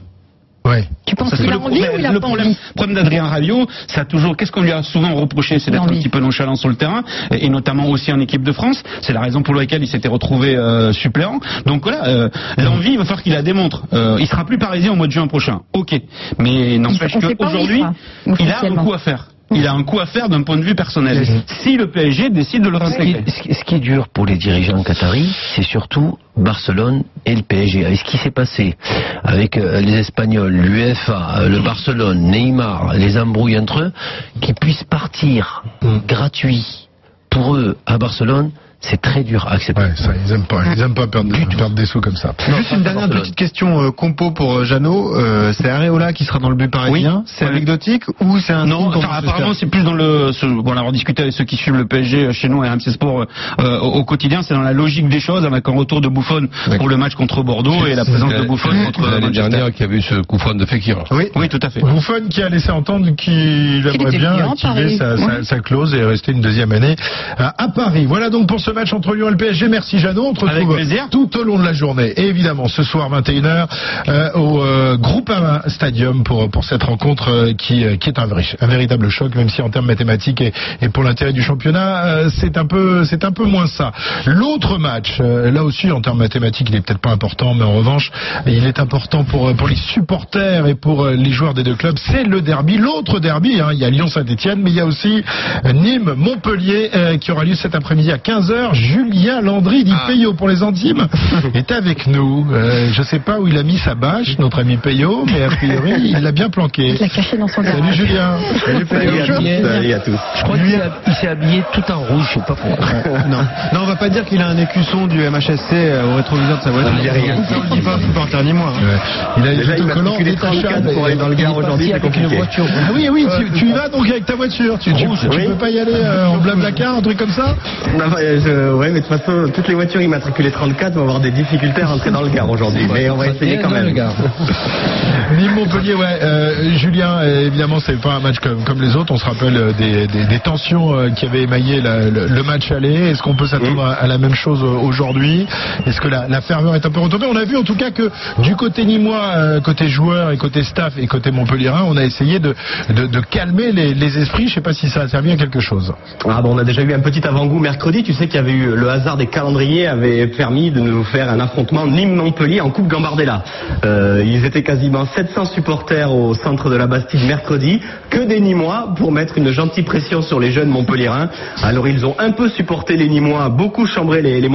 Ouais. 0.66 0.88
Tu 1.06 1.14
penses 1.14 1.34
qu'il 1.34 1.48
a 1.48 1.52
le 1.52 1.58
envie 1.58 1.80
problème, 1.80 1.94
ou 1.94 1.98
il 1.98 2.06
a 2.06 2.12
le 2.12 2.20
pas 2.20 2.26
problème, 2.26 2.46
envie 2.48 2.58
problème 2.74 2.96
d'Adrien 2.96 3.24
Rabiot, 3.24 3.66
ça 3.86 4.00
a 4.00 4.04
toujours, 4.04 4.36
qu'est-ce 4.36 4.50
qu'on 4.50 4.62
lui 4.62 4.72
a 4.72 4.82
souvent 4.82 5.14
reproché, 5.14 5.58
c'est 5.58 5.70
d'être 5.70 5.84
un 5.84 5.88
petit 5.88 6.08
peu 6.08 6.18
nonchalant 6.18 6.56
sur 6.56 6.68
le 6.68 6.74
terrain, 6.74 7.04
et, 7.30 7.46
et 7.46 7.48
notamment 7.48 7.88
aussi 7.88 8.12
en 8.12 8.20
équipe 8.20 8.42
de 8.42 8.52
France. 8.52 8.82
C'est 9.02 9.12
la 9.12 9.20
raison 9.20 9.42
pour 9.42 9.54
laquelle 9.54 9.82
il 9.82 9.88
s'était 9.88 10.08
retrouvé 10.08 10.56
euh, 10.56 10.92
suppléant. 10.92 11.38
Donc 11.64 11.82
voilà, 11.82 12.06
euh, 12.06 12.28
l'envie, 12.58 12.92
il 12.92 12.98
va 12.98 13.04
falloir 13.04 13.22
qu'il 13.22 13.32
la 13.32 13.42
démontre. 13.42 13.84
Euh, 13.92 14.16
il 14.18 14.26
sera 14.26 14.44
plus 14.44 14.58
parisien 14.58 14.92
au 14.92 14.96
mois 14.96 15.06
de 15.06 15.12
juin 15.12 15.28
prochain. 15.28 15.60
Ok, 15.72 15.94
mais 16.38 16.78
n'empêche 16.78 17.14
il 17.14 17.36
qu'aujourd'hui, 17.36 17.80
sera, 17.80 17.94
il 18.26 18.30
a 18.30 18.32
un 18.32 18.32
officiellement. 18.32 18.84
coup 18.84 18.92
à 18.92 18.98
faire. 18.98 19.28
Il 19.52 19.64
a 19.66 19.72
un 19.72 19.84
coup 19.84 20.00
à 20.00 20.06
faire 20.06 20.28
d'un 20.28 20.42
point 20.42 20.56
de 20.56 20.62
vue 20.62 20.74
personnel. 20.74 21.24
Si 21.62 21.76
le 21.76 21.88
PSG 21.90 22.30
décide 22.30 22.62
de 22.64 22.68
le 22.68 22.78
Ce 22.80 22.84
qui, 22.84 22.96
réintégrer. 22.96 23.24
ce 23.30 23.42
qui- 23.42 23.54
ce 23.54 23.64
qui 23.64 23.74
est 23.76 23.78
dur 23.80 24.08
pour 24.08 24.26
les 24.26 24.36
dirigeants 24.36 24.82
qataris, 24.82 25.32
c'est 25.54 25.62
surtout 25.62 26.18
Barcelone 26.36 27.04
et 27.24 27.34
le 27.36 27.42
PSG. 27.42 27.86
Avec 27.86 27.98
ce 27.98 28.04
qui 28.04 28.16
s'est 28.18 28.32
passé 28.32 28.74
avec 29.22 29.56
euh, 29.56 29.80
les 29.80 29.94
Espagnols, 29.98 30.52
l'UEFA, 30.52 31.38
euh, 31.42 31.48
le 31.48 31.60
Barcelone, 31.60 32.22
Neymar, 32.30 32.94
les 32.94 33.16
embrouilles 33.16 33.56
entre 33.58 33.82
eux, 33.82 33.92
qu'ils 34.40 34.54
puissent 34.56 34.84
partir 34.84 35.62
gratuits 36.08 36.88
pour 37.30 37.54
eux 37.56 37.76
à 37.86 37.98
Barcelone, 37.98 38.50
c'est 38.88 39.00
très 39.00 39.22
dur 39.24 39.46
à 39.48 39.54
accepter. 39.54 39.82
Ouais, 39.82 39.92
ça, 39.96 40.10
ils 40.24 40.32
aiment 40.32 40.44
pas. 40.46 40.62
Ils 40.74 40.80
aiment 40.80 40.94
pas 40.94 41.06
perdre, 41.06 41.30
perdre 41.56 41.74
des 41.74 41.86
sous 41.86 42.00
comme 42.00 42.16
ça. 42.16 42.32
Juste 42.56 42.72
une 42.72 42.82
dernière 42.82 43.08
petite 43.08 43.34
question 43.34 43.82
euh, 43.82 43.90
compo 43.90 44.30
pour 44.30 44.58
euh, 44.58 44.64
Jeannot. 44.64 45.14
Euh, 45.16 45.52
c'est 45.52 45.68
Areola 45.68 46.12
qui 46.12 46.24
sera 46.24 46.38
dans 46.38 46.48
le 46.50 46.56
but 46.56 46.70
parisien. 46.70 47.18
Oui. 47.18 47.22
C'est 47.26 47.44
Ouais. 47.46 47.50
anecdotique 47.52 48.04
ou 48.20 48.38
c'est 48.38 48.52
un 48.52 48.66
Non, 48.66 48.88
enfin, 48.88 49.08
apparemment 49.12 49.52
c'est 49.54 49.66
plus 49.66 49.82
dans 49.84 49.92
le. 49.92 50.32
Ce, 50.32 50.46
bon, 50.46 50.72
on 50.76 50.88
a 50.88 50.92
discuté 50.92 51.22
avec 51.22 51.34
ceux 51.34 51.44
qui 51.44 51.56
suivent 51.56 51.76
le 51.76 51.86
PSG 51.86 52.32
chez 52.32 52.48
nous 52.48 52.64
et 52.64 52.68
RMC 52.68 52.90
Sport 52.92 53.26
euh, 53.60 53.78
au, 53.80 53.86
au 54.00 54.04
quotidien. 54.04 54.42
C'est 54.42 54.54
dans 54.54 54.62
la 54.62 54.72
logique 54.72 55.08
des 55.08 55.20
choses 55.20 55.44
avec 55.44 55.68
un 55.68 55.72
retour 55.72 56.00
de 56.00 56.08
Buffon 56.08 56.48
pour 56.78 56.88
le 56.88 56.96
match 56.96 57.14
contre 57.14 57.42
Bordeaux 57.42 57.86
et 57.86 57.94
la 57.94 58.04
présence 58.04 58.32
de 58.32 58.42
Buffon 58.46 58.70
contre 58.86 59.10
L'année 59.10 59.30
dernière, 59.30 59.72
qui 59.72 59.82
a 59.82 59.86
vu 59.86 60.00
ce 60.02 60.22
coup 60.22 60.38
franc 60.38 60.54
de 60.54 60.64
Fekir. 60.64 61.04
Oui. 61.10 61.28
Oui, 61.34 61.48
tout 61.48 61.60
à 61.62 61.70
fait. 61.70 61.80
Buffon 61.80 62.28
qui 62.30 62.42
a 62.42 62.48
laissé 62.48 62.70
entendre 62.70 63.10
qu'il 63.16 63.86
aimerait 63.86 64.18
bien 64.18 64.50
activer 64.50 64.96
sa, 64.96 65.42
sa- 65.42 65.60
clause 65.60 65.94
et 65.94 66.04
rester 66.04 66.32
une 66.32 66.40
deuxième 66.40 66.70
année 66.72 66.96
à, 67.38 67.54
à 67.64 67.68
Paris. 67.68 68.04
Voilà 68.06 68.28
donc 68.30 68.46
pour 68.46 68.60
ce 68.60 68.70
match 68.76 68.92
entre 68.92 69.14
Lyon 69.14 69.28
et 69.28 69.30
le 69.32 69.36
PSG. 69.38 69.68
Merci 69.68 69.98
Jeannot. 69.98 70.26
On 70.28 70.34
te 70.34 70.44
Avec 70.44 70.58
retrouve 70.60 70.76
plaisir. 70.76 71.08
tout 71.10 71.34
au 71.38 71.42
long 71.44 71.58
de 71.58 71.64
la 71.64 71.72
journée. 71.72 72.12
Et 72.16 72.26
évidemment, 72.26 72.68
ce 72.68 72.82
soir 72.82 73.10
21h 73.10 73.66
euh, 74.08 74.32
au 74.34 74.62
euh, 74.62 74.96
Groupama 74.98 75.62
Stadium 75.66 76.22
pour, 76.24 76.50
pour 76.50 76.62
cette 76.64 76.82
rencontre 76.82 77.30
euh, 77.30 77.52
qui, 77.54 77.84
euh, 77.84 77.96
qui 77.96 78.10
est 78.10 78.18
un, 78.18 78.26
vrai, 78.26 78.44
un 78.60 78.66
véritable 78.66 79.08
choc, 79.08 79.34
même 79.34 79.48
si 79.48 79.62
en 79.62 79.70
termes 79.70 79.86
mathématiques 79.86 80.40
et, 80.42 80.52
et 80.82 80.88
pour 80.90 81.02
l'intérêt 81.04 81.32
du 81.32 81.42
championnat, 81.42 82.28
c'est 82.28 82.56
un 82.58 82.66
peu 82.66 83.04
c'est 83.04 83.24
un 83.24 83.32
peu 83.32 83.44
moins 83.44 83.66
ça. 83.66 83.92
L'autre 84.26 84.76
match, 84.78 85.18
là 85.20 85.64
aussi 85.64 85.90
en 85.90 86.00
termes 86.02 86.18
mathématiques, 86.18 86.68
il 86.70 86.76
est 86.76 86.80
peut-être 86.82 87.00
pas 87.00 87.10
important, 87.10 87.54
mais 87.54 87.64
en 87.64 87.72
revanche, 87.72 88.12
il 88.46 88.66
est 88.66 88.78
important 88.78 89.24
pour, 89.24 89.54
pour 89.56 89.68
les 89.68 89.76
supporters 89.76 90.66
et 90.66 90.74
pour 90.74 91.06
les 91.06 91.30
joueurs 91.30 91.54
des 91.54 91.62
deux 91.62 91.76
clubs. 91.76 91.96
C'est 91.98 92.24
le 92.24 92.42
derby, 92.42 92.76
l'autre 92.76 93.20
derby. 93.20 93.58
hein. 93.60 93.70
Il 93.72 93.78
y 93.78 93.84
a 93.84 93.90
Lyon-Saint-Etienne, 93.90 94.60
mais 94.62 94.70
il 94.70 94.76
y 94.76 94.80
a 94.80 94.86
aussi 94.86 95.24
Nîmes-Montpellier 95.64 96.90
qui 97.20 97.32
aura 97.32 97.44
lieu 97.44 97.54
cet 97.54 97.74
après-midi 97.74 98.10
à 98.12 98.18
15h. 98.18 98.55
Julien 98.72 99.40
Landry 99.40 99.84
dit 99.84 99.94
Payot 100.06 100.34
pour 100.34 100.48
les 100.48 100.62
Antimes 100.62 101.06
est 101.54 101.70
avec 101.72 102.06
nous. 102.06 102.46
Euh, 102.52 102.88
je 102.92 103.02
sais 103.02 103.18
pas 103.18 103.38
où 103.40 103.46
il 103.48 103.56
a 103.58 103.62
mis 103.62 103.78
sa 103.78 103.94
bâche, 103.94 104.38
notre 104.38 104.60
ami 104.60 104.76
Payot, 104.76 105.24
mais 105.26 105.42
a 105.44 105.48
priori, 105.48 105.92
il 106.14 106.20
l'a 106.22 106.32
bien 106.32 106.48
planqué. 106.50 106.88
Il 106.94 107.00
l'a 107.00 107.08
caché 107.08 107.36
dans 107.36 107.48
son 107.48 107.62
Salut 107.62 107.78
garage. 107.80 107.94
Julien. 107.96 108.36
Salut 108.64 109.20
à 109.20 109.26
tous. 109.26 109.68
Salut 109.68 109.92
à 109.92 109.98
tous. 110.00 110.18
Je 110.36 110.42
crois 110.44 110.56
qu'il 110.58 110.70
s'est- 110.70 110.80
il 111.06 111.14
s'est 111.14 111.28
habillé 111.28 111.62
tout 111.72 111.92
en 111.92 112.00
rouge, 112.00 112.26
je 112.30 112.34
sais 112.34 112.46
pas 112.46 112.54
pourquoi. 112.54 112.86
non. 113.28 113.38
non, 113.72 113.80
on 113.82 113.86
va 113.86 113.96
pas 113.96 114.08
dire 114.08 114.24
qu'il 114.24 114.40
a 114.42 114.48
un 114.48 114.58
écusson 114.58 115.06
du 115.06 115.18
MHSC 115.18 115.72
euh, 115.72 116.12
au 116.12 116.16
rétroviseur 116.16 116.58
de 116.58 116.62
sa 116.62 116.70
voiture. 116.70 116.92
Il 117.02 117.10
rien. 117.10 117.36
On 117.56 117.62
le 117.62 117.76
dit 117.76 117.80
pas, 117.82 117.98
supporter 117.98 118.42
ni 118.44 118.52
moi. 118.52 118.72
hein. 118.76 118.80
Ouais. 118.86 119.42
Il 119.42 119.48
a 119.48 119.54
Déjà, 119.56 119.76
il 119.78 119.84
détachables. 120.24 120.62
34 120.62 120.92
pour 120.94 121.06
aller 121.06 121.16
dans 121.16 121.28
le 121.28 121.34
Gard 121.34 121.56
aujourd'hui, 121.56 121.86
c'est 121.88 121.94
avec 121.94 122.04
une 122.16 122.22
compliqué. 122.22 122.36
voiture. 122.36 122.64
Ah 122.74 122.90
oui, 122.94 123.08
oui, 123.10 123.26
tu, 123.38 123.50
tu 123.58 123.66
y 123.68 123.72
vas 123.72 123.88
donc 123.88 124.08
avec 124.08 124.24
ta 124.26 124.34
voiture. 124.34 124.78
Tu, 124.78 124.92
tu, 124.94 125.04
tu 125.04 125.28
Oui. 125.30 125.46
peux 125.46 125.54
pas 125.54 125.70
y 125.70 125.78
aller 125.78 125.92
euh, 125.94 126.26
en 126.26 126.38
blablacar, 126.38 126.96
un 126.96 127.00
truc 127.02 127.16
comme 127.18 127.30
ça? 127.32 127.54
Non, 127.98 128.04
je- 128.46 128.72
ouais, 128.74 128.90
mais 128.90 129.00
de 129.00 129.06
toute 129.06 129.18
façon, 129.18 129.50
toutes 129.52 129.68
les 129.68 129.74
voitures 129.74 130.00
immatriculées 130.00 130.50
34 130.50 130.94
vont 130.94 131.02
avoir 131.02 131.20
des 131.20 131.30
difficultés 131.30 131.82
à 131.82 131.86
rentrer 131.86 132.10
dans 132.10 132.22
le 132.22 132.28
Gard 132.28 132.48
aujourd'hui. 132.50 132.86
Mais 132.92 133.10
on 133.10 133.16
va 133.16 133.28
essayer 133.28 133.58
quand 133.58 133.70
même. 133.70 133.86
Nîmes 135.38 135.54
Montpellier, 135.54 135.94
ouais. 135.94 136.18
Euh, 136.22 136.74
Julien, 136.76 137.18
euh, 137.18 137.46
évidemment, 137.46 137.80
c'est 137.80 138.00
pas 138.00 138.14
un 138.14 138.20
match 138.20 138.38
comme, 138.38 138.62
comme 138.64 138.80
les 138.80 138.94
autres. 138.96 139.12
On 139.12 139.16
se 139.16 139.24
rappelle 139.24 139.56
euh, 139.56 139.72
des, 139.72 140.06
des, 140.06 140.24
des 140.24 140.38
tensions 140.38 140.94
euh, 140.96 141.10
qui 141.10 141.26
avaient 141.26 141.42
émaillé 141.42 141.80
la- 141.80 142.08
le, 142.10 142.26
le 142.28 142.42
match 142.42 142.70
aller. 142.70 142.94
Est-ce 143.10 143.22
qu'on 143.22 143.34
peut 143.34 143.46
s'attendre 143.46 143.84
à, 143.84 143.94
à 143.94 144.06
la 144.06 144.18
même 144.18 144.34
chose 144.34 144.62
euh, 144.62 144.66
aujourd'hui? 144.86 145.46
Est-ce 145.86 146.00
que 146.00 146.08
la, 146.08 146.28
la 146.28 146.40
ferveur 146.40 146.74
est 146.76 146.86
un 146.86 146.90
peu 146.90 147.00
retombée? 147.00 147.26
On 147.28 147.36
a 147.36 147.44
vu 147.44 147.56
en 147.56 147.64
tout 147.64 147.74
cas 147.74 147.90
que 147.90 148.10
du 148.38 148.54
côté 148.54 148.84
nîmois, 148.84 149.32
euh, 149.34 149.60
côté 149.60 149.88
joueur 149.88 150.30
et 150.30 150.36
côté 150.36 150.62
staff 150.62 150.94
et 150.96 151.06
côté 151.08 151.30
montpellierin, 151.32 151.82
on 151.86 151.96
a 151.96 152.04
essayé 152.04 152.38
de, 152.38 152.54
de, 152.90 153.06
de 153.06 153.20
calmer 153.20 153.72
les, 153.72 153.94
les 153.94 154.18
esprits. 154.18 154.46
Je 154.48 154.54
sais 154.54 154.60
pas 154.60 154.72
si 154.74 154.88
ça 154.88 155.02
a 155.02 155.08
servi 155.08 155.32
à 155.32 155.36
quelque 155.36 155.60
chose. 155.60 155.92
Ah 156.28 156.40
bon, 156.40 156.54
on 156.54 156.58
a 156.58 156.64
déjà 156.64 156.82
eu 156.82 156.92
un 156.94 157.00
petit 157.00 157.26
avant-goût 157.26 157.58
mercredi. 157.58 158.02
Tu 158.04 158.12
sais 158.12 158.28
qu'il 158.28 158.35
y 158.36 158.38
avait 158.38 158.52
eu 158.52 158.76
le 158.76 158.90
hasard 158.90 159.16
des 159.16 159.28
calendriers 159.28 159.86
avait 159.86 160.26
permis 160.26 160.70
de 160.70 160.78
nous 160.78 161.04
faire 161.04 161.30
un 161.30 161.40
affrontement 161.40 161.86
Nîmes-Montpellier 161.86 162.60
en 162.60 162.70
Coupe 162.70 162.86
Gambardella. 162.86 163.42
Euh, 163.84 164.22
ils 164.26 164.44
étaient 164.44 164.62
quasiment 164.62 165.06
700 165.06 165.46
supporters 165.46 166.12
au 166.12 166.34
centre 166.34 166.68
de 166.68 166.76
la 166.76 166.86
Bastide 166.86 167.26
mercredi, 167.26 167.80
que 168.10 168.18
des 168.18 168.40
Nîmois 168.40 168.92
pour 168.94 169.10
mettre 169.10 169.38
une 169.38 169.50
gentille 169.52 169.84
pression 169.84 170.20
sur 170.20 170.38
les 170.38 170.50
jeunes 170.50 170.68
Montpelliérains. 170.68 171.30
Alors 171.62 171.88
ils 171.88 172.04
ont 172.04 172.14
un 172.18 172.32
peu 172.32 172.50
supporté 172.50 172.98
les 172.98 173.08
Nîmois, 173.08 173.48
beaucoup 173.48 173.86
chambré 173.86 174.20
les, 174.20 174.38
les. 174.38 174.50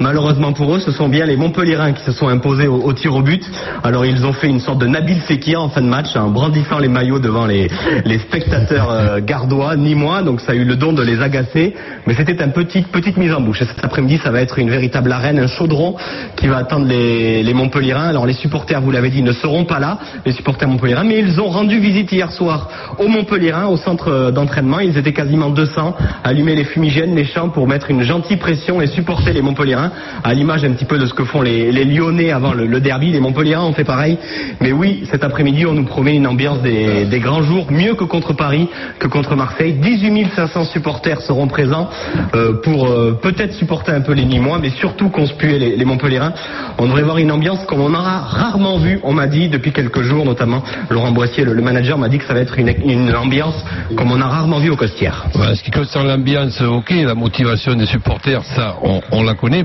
Malheureusement 0.00 0.52
pour 0.52 0.74
eux, 0.74 0.78
ce 0.78 0.92
sont 0.92 1.08
bien 1.08 1.26
les 1.26 1.36
Montpellierins 1.36 1.92
qui 1.92 2.04
se 2.04 2.12
sont 2.12 2.28
imposés 2.28 2.68
au, 2.68 2.92
tir 2.92 3.14
au 3.14 3.22
but. 3.22 3.44
Alors 3.82 4.06
ils 4.06 4.24
ont 4.24 4.32
fait 4.32 4.46
une 4.46 4.60
sorte 4.60 4.78
de 4.78 4.86
Nabil 4.86 5.20
Fekir 5.22 5.60
en 5.60 5.68
fin 5.70 5.80
de 5.80 5.88
match, 5.88 6.14
en 6.14 6.30
brandissant 6.30 6.78
les 6.78 6.88
maillots 6.88 7.18
devant 7.18 7.46
les, 7.46 7.68
les 8.04 8.18
spectateurs 8.20 8.90
euh, 8.90 9.20
gardois, 9.20 9.76
ni 9.76 9.96
moi, 9.96 10.22
donc 10.22 10.40
ça 10.40 10.52
a 10.52 10.54
eu 10.54 10.64
le 10.64 10.76
don 10.76 10.92
de 10.92 11.02
les 11.02 11.20
agacer. 11.20 11.74
Mais 12.06 12.14
c'était 12.14 12.44
une 12.44 12.52
petite, 12.52 12.88
petite 12.88 13.16
mise 13.16 13.32
en 13.34 13.40
bouche. 13.40 13.62
Et 13.62 13.64
cet 13.64 13.84
après-midi, 13.84 14.20
ça 14.22 14.30
va 14.30 14.40
être 14.40 14.58
une 14.58 14.70
véritable 14.70 15.10
arène, 15.10 15.38
un 15.38 15.48
chaudron 15.48 15.96
qui 16.36 16.46
va 16.46 16.58
attendre 16.58 16.86
les, 16.86 17.42
les 17.42 17.54
Montpellierins. 17.54 18.08
Alors 18.08 18.24
les 18.24 18.34
supporters, 18.34 18.80
vous 18.80 18.92
l'avez 18.92 19.10
dit, 19.10 19.22
ne 19.22 19.32
seront 19.32 19.64
pas 19.64 19.80
là, 19.80 19.98
les 20.24 20.32
supporters 20.32 20.68
Montpellierins, 20.68 21.04
mais 21.04 21.18
ils 21.18 21.40
ont 21.40 21.48
rendu 21.48 21.80
visite 21.80 22.12
hier 22.12 22.30
soir 22.30 22.68
aux 22.98 23.08
Montpellierins, 23.08 23.66
au 23.66 23.76
centre 23.76 24.08
euh, 24.08 24.30
d'entraînement. 24.30 24.78
Ils 24.78 24.96
étaient 24.96 25.12
quasiment 25.12 25.50
200, 25.50 25.96
allumer 26.22 26.54
les 26.54 26.64
fumigènes, 26.64 27.16
les 27.16 27.24
champs 27.24 27.48
pour 27.48 27.66
mettre 27.66 27.90
une 27.90 28.02
gentille 28.02 28.36
pression 28.36 28.80
et 28.80 28.86
supporter 28.86 29.32
les 29.32 29.42
Montpellierins, 29.42 29.87
à 30.24 30.34
l'image 30.34 30.64
un 30.64 30.72
petit 30.72 30.84
peu 30.84 30.98
de 30.98 31.06
ce 31.06 31.14
que 31.14 31.24
font 31.24 31.42
les, 31.42 31.84
Lyonnais 31.84 32.32
avant 32.32 32.52
le, 32.52 32.80
derby. 32.80 33.10
Les 33.10 33.20
Montpellierins 33.20 33.64
ont 33.64 33.72
fait 33.72 33.84
pareil. 33.84 34.18
Mais 34.60 34.72
oui, 34.72 35.04
cet 35.10 35.24
après-midi, 35.24 35.66
on 35.66 35.72
nous 35.72 35.84
promet 35.84 36.14
une 36.16 36.26
ambiance 36.26 36.60
des, 36.60 37.20
grands 37.20 37.42
jours, 37.42 37.66
mieux 37.70 37.94
que 37.94 38.04
contre 38.04 38.32
Paris, 38.32 38.68
que 38.98 39.08
contre 39.08 39.36
Marseille. 39.36 39.74
18 39.74 40.28
500 40.34 40.64
supporters 40.64 41.20
seront 41.20 41.48
présents 41.48 41.88
euh, 42.34 42.60
pour 42.62 42.86
euh, 42.86 43.18
peut-être 43.20 43.52
supporter 43.54 43.92
un 43.92 44.00
peu 44.00 44.12
les 44.12 44.24
Nîmois, 44.24 44.58
mais 44.60 44.70
surtout 44.70 45.08
conspuer 45.08 45.58
les, 45.58 45.76
les 45.76 45.84
Montpellierins. 45.84 46.32
On 46.78 46.86
devrait 46.86 47.02
voir 47.02 47.18
une 47.18 47.32
ambiance 47.32 47.64
comme 47.66 47.80
on 47.80 47.94
aura 47.94 48.20
rarement 48.20 48.78
vu, 48.78 49.00
on 49.02 49.12
m'a 49.12 49.26
dit, 49.26 49.48
depuis 49.48 49.72
quelques 49.72 50.02
jours, 50.02 50.24
notamment 50.24 50.62
Laurent 50.90 51.12
Boissier, 51.12 51.44
le, 51.44 51.54
manager, 51.62 51.98
m'a 51.98 52.08
dit 52.08 52.18
que 52.18 52.24
ça 52.24 52.34
va 52.34 52.40
être 52.40 52.58
une, 52.58 53.14
ambiance 53.14 53.64
comme 53.96 54.12
on 54.12 54.20
a 54.20 54.26
rarement 54.26 54.58
vu 54.58 54.70
au 54.70 54.76
Costières. 54.76 55.26
Voilà, 55.34 55.54
ce 55.54 55.62
qui 55.62 55.70
concerne 55.70 56.06
l'ambiance, 56.06 56.60
ok, 56.60 56.90
la 56.90 57.14
motivation 57.14 57.74
des 57.74 57.86
supporters, 57.86 58.44
ça, 58.44 58.76
on 58.82 59.22
la 59.22 59.34
connaît. 59.34 59.64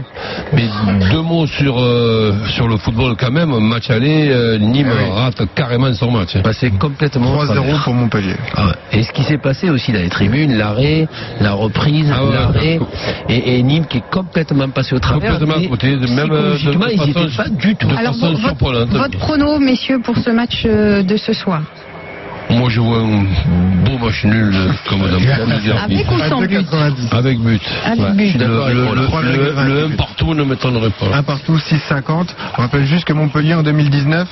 Mais 0.53 0.63
deux 1.11 1.21
mots 1.21 1.47
sur, 1.47 1.79
euh, 1.79 2.33
sur 2.55 2.67
le 2.67 2.77
football 2.77 3.15
quand 3.19 3.31
même. 3.31 3.49
Match 3.59 3.89
aller, 3.89 4.29
euh, 4.29 4.57
Nîmes 4.57 4.91
rate 5.13 5.41
carrément 5.55 5.93
son 5.93 6.11
match. 6.11 6.35
hein. 6.35 6.41
Bah, 6.43 6.51
c'est 6.53 6.71
complètement 6.77 7.35
3-0 7.43 7.83
pour 7.83 7.93
Montpellier. 7.93 8.35
Ah. 8.55 8.73
Et 8.91 9.03
ce 9.03 9.11
qui 9.11 9.23
s'est 9.23 9.37
passé 9.37 9.69
aussi 9.69 9.91
dans 9.91 9.99
les 9.99 10.09
tribunes, 10.09 10.55
l'arrêt, 10.57 11.07
la 11.39 11.53
reprise, 11.53 12.11
Ah 12.13 12.25
ouais. 12.25 12.33
l'arrêt, 12.33 12.79
et, 13.29 13.57
et 13.57 13.63
Nîmes 13.63 13.85
qui 13.85 13.97
est 13.97 14.09
complètement 14.11 14.69
passé 14.69 14.95
au 14.95 14.99
travers. 14.99 15.39
Complètement 15.39 15.65
à 15.65 15.69
côté, 15.69 15.95
même 15.95 16.31
euh, 16.31 16.53
de, 16.53 16.57
ils 16.91 16.99
n'étaient 17.07 17.35
pas 17.35 17.49
du 17.49 17.75
tout. 17.75 17.87
de 17.87 17.95
Alors, 17.95 18.13
votre, 18.15 18.85
votre 18.97 19.17
prono, 19.17 19.59
messieurs, 19.59 19.99
pour 20.03 20.17
ce 20.17 20.29
match 20.29 20.63
euh, 20.65 21.03
de 21.03 21.17
ce 21.17 21.33
soir 21.33 21.61
Moi, 22.49 22.69
je 22.69 22.79
vois 22.79 22.99
un 22.99 23.23
beau 23.83 23.97
match 23.97 24.23
nul, 24.25 24.53
euh, 24.53 24.71
comme 24.87 24.99
dans. 24.99 25.83
Avec 25.83 26.11
ou 26.11 26.19
sans 26.19 26.41
but 26.41 26.59
2,90. 26.59 27.15
Avec 27.15 27.39
but. 27.39 27.61
Avec 27.85 27.99
le, 27.99 28.61
avec 28.61 28.75
le, 28.75 28.83
vous. 28.83 28.93
le, 28.95 29.01
le, 29.01 29.07
3,28. 29.07 29.67
le 29.67 29.85
un 29.85 29.89
partout 29.95 30.33
ne 30.33 30.43
m'étonnerait 30.43 30.91
pas. 30.91 31.17
Un 31.17 31.23
partout, 31.23 31.57
6,50. 31.57 32.29
On 32.57 32.61
rappelle 32.61 32.85
juste 32.85 33.05
que 33.05 33.13
Montpellier 33.13 33.53
en 33.55 33.63
2019, 33.63 34.27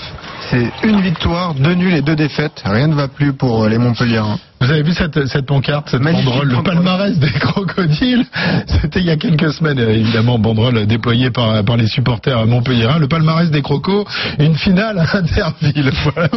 c'est 0.49 0.71
une 0.83 1.01
victoire, 1.01 1.53
deux 1.55 1.73
nuls 1.73 1.93
et 1.93 2.01
deux 2.01 2.15
défaites. 2.15 2.61
Rien 2.65 2.87
ne 2.87 2.95
va 2.95 3.07
plus 3.07 3.33
pour 3.33 3.63
euh, 3.63 3.69
les 3.69 3.77
Montpelliérains. 3.77 4.39
Vous 4.61 4.71
avez 4.71 4.83
vu 4.83 4.93
cette, 4.93 5.25
cette 5.27 5.45
pancarte, 5.47 5.89
cette 5.89 6.01
Magnifique 6.01 6.25
banderole, 6.27 6.49
le 6.49 6.63
palmarès 6.63 7.17
des 7.17 7.31
crocodiles? 7.31 8.25
C'était 8.67 8.99
il 8.99 9.05
y 9.07 9.09
a 9.11 9.17
quelques 9.17 9.51
semaines, 9.53 9.79
évidemment, 9.79 10.37
banderole 10.39 10.85
déployée 10.85 11.31
par, 11.31 11.63
par 11.65 11.77
les 11.77 11.87
supporters 11.87 12.45
montpelliérains. 12.45 12.99
Le 12.99 13.07
palmarès 13.07 13.49
des 13.51 13.61
crocos, 13.63 14.05
une 14.39 14.55
finale 14.55 14.99
à 14.99 15.17
Interville. 15.17 15.91
Voilà. 16.03 16.29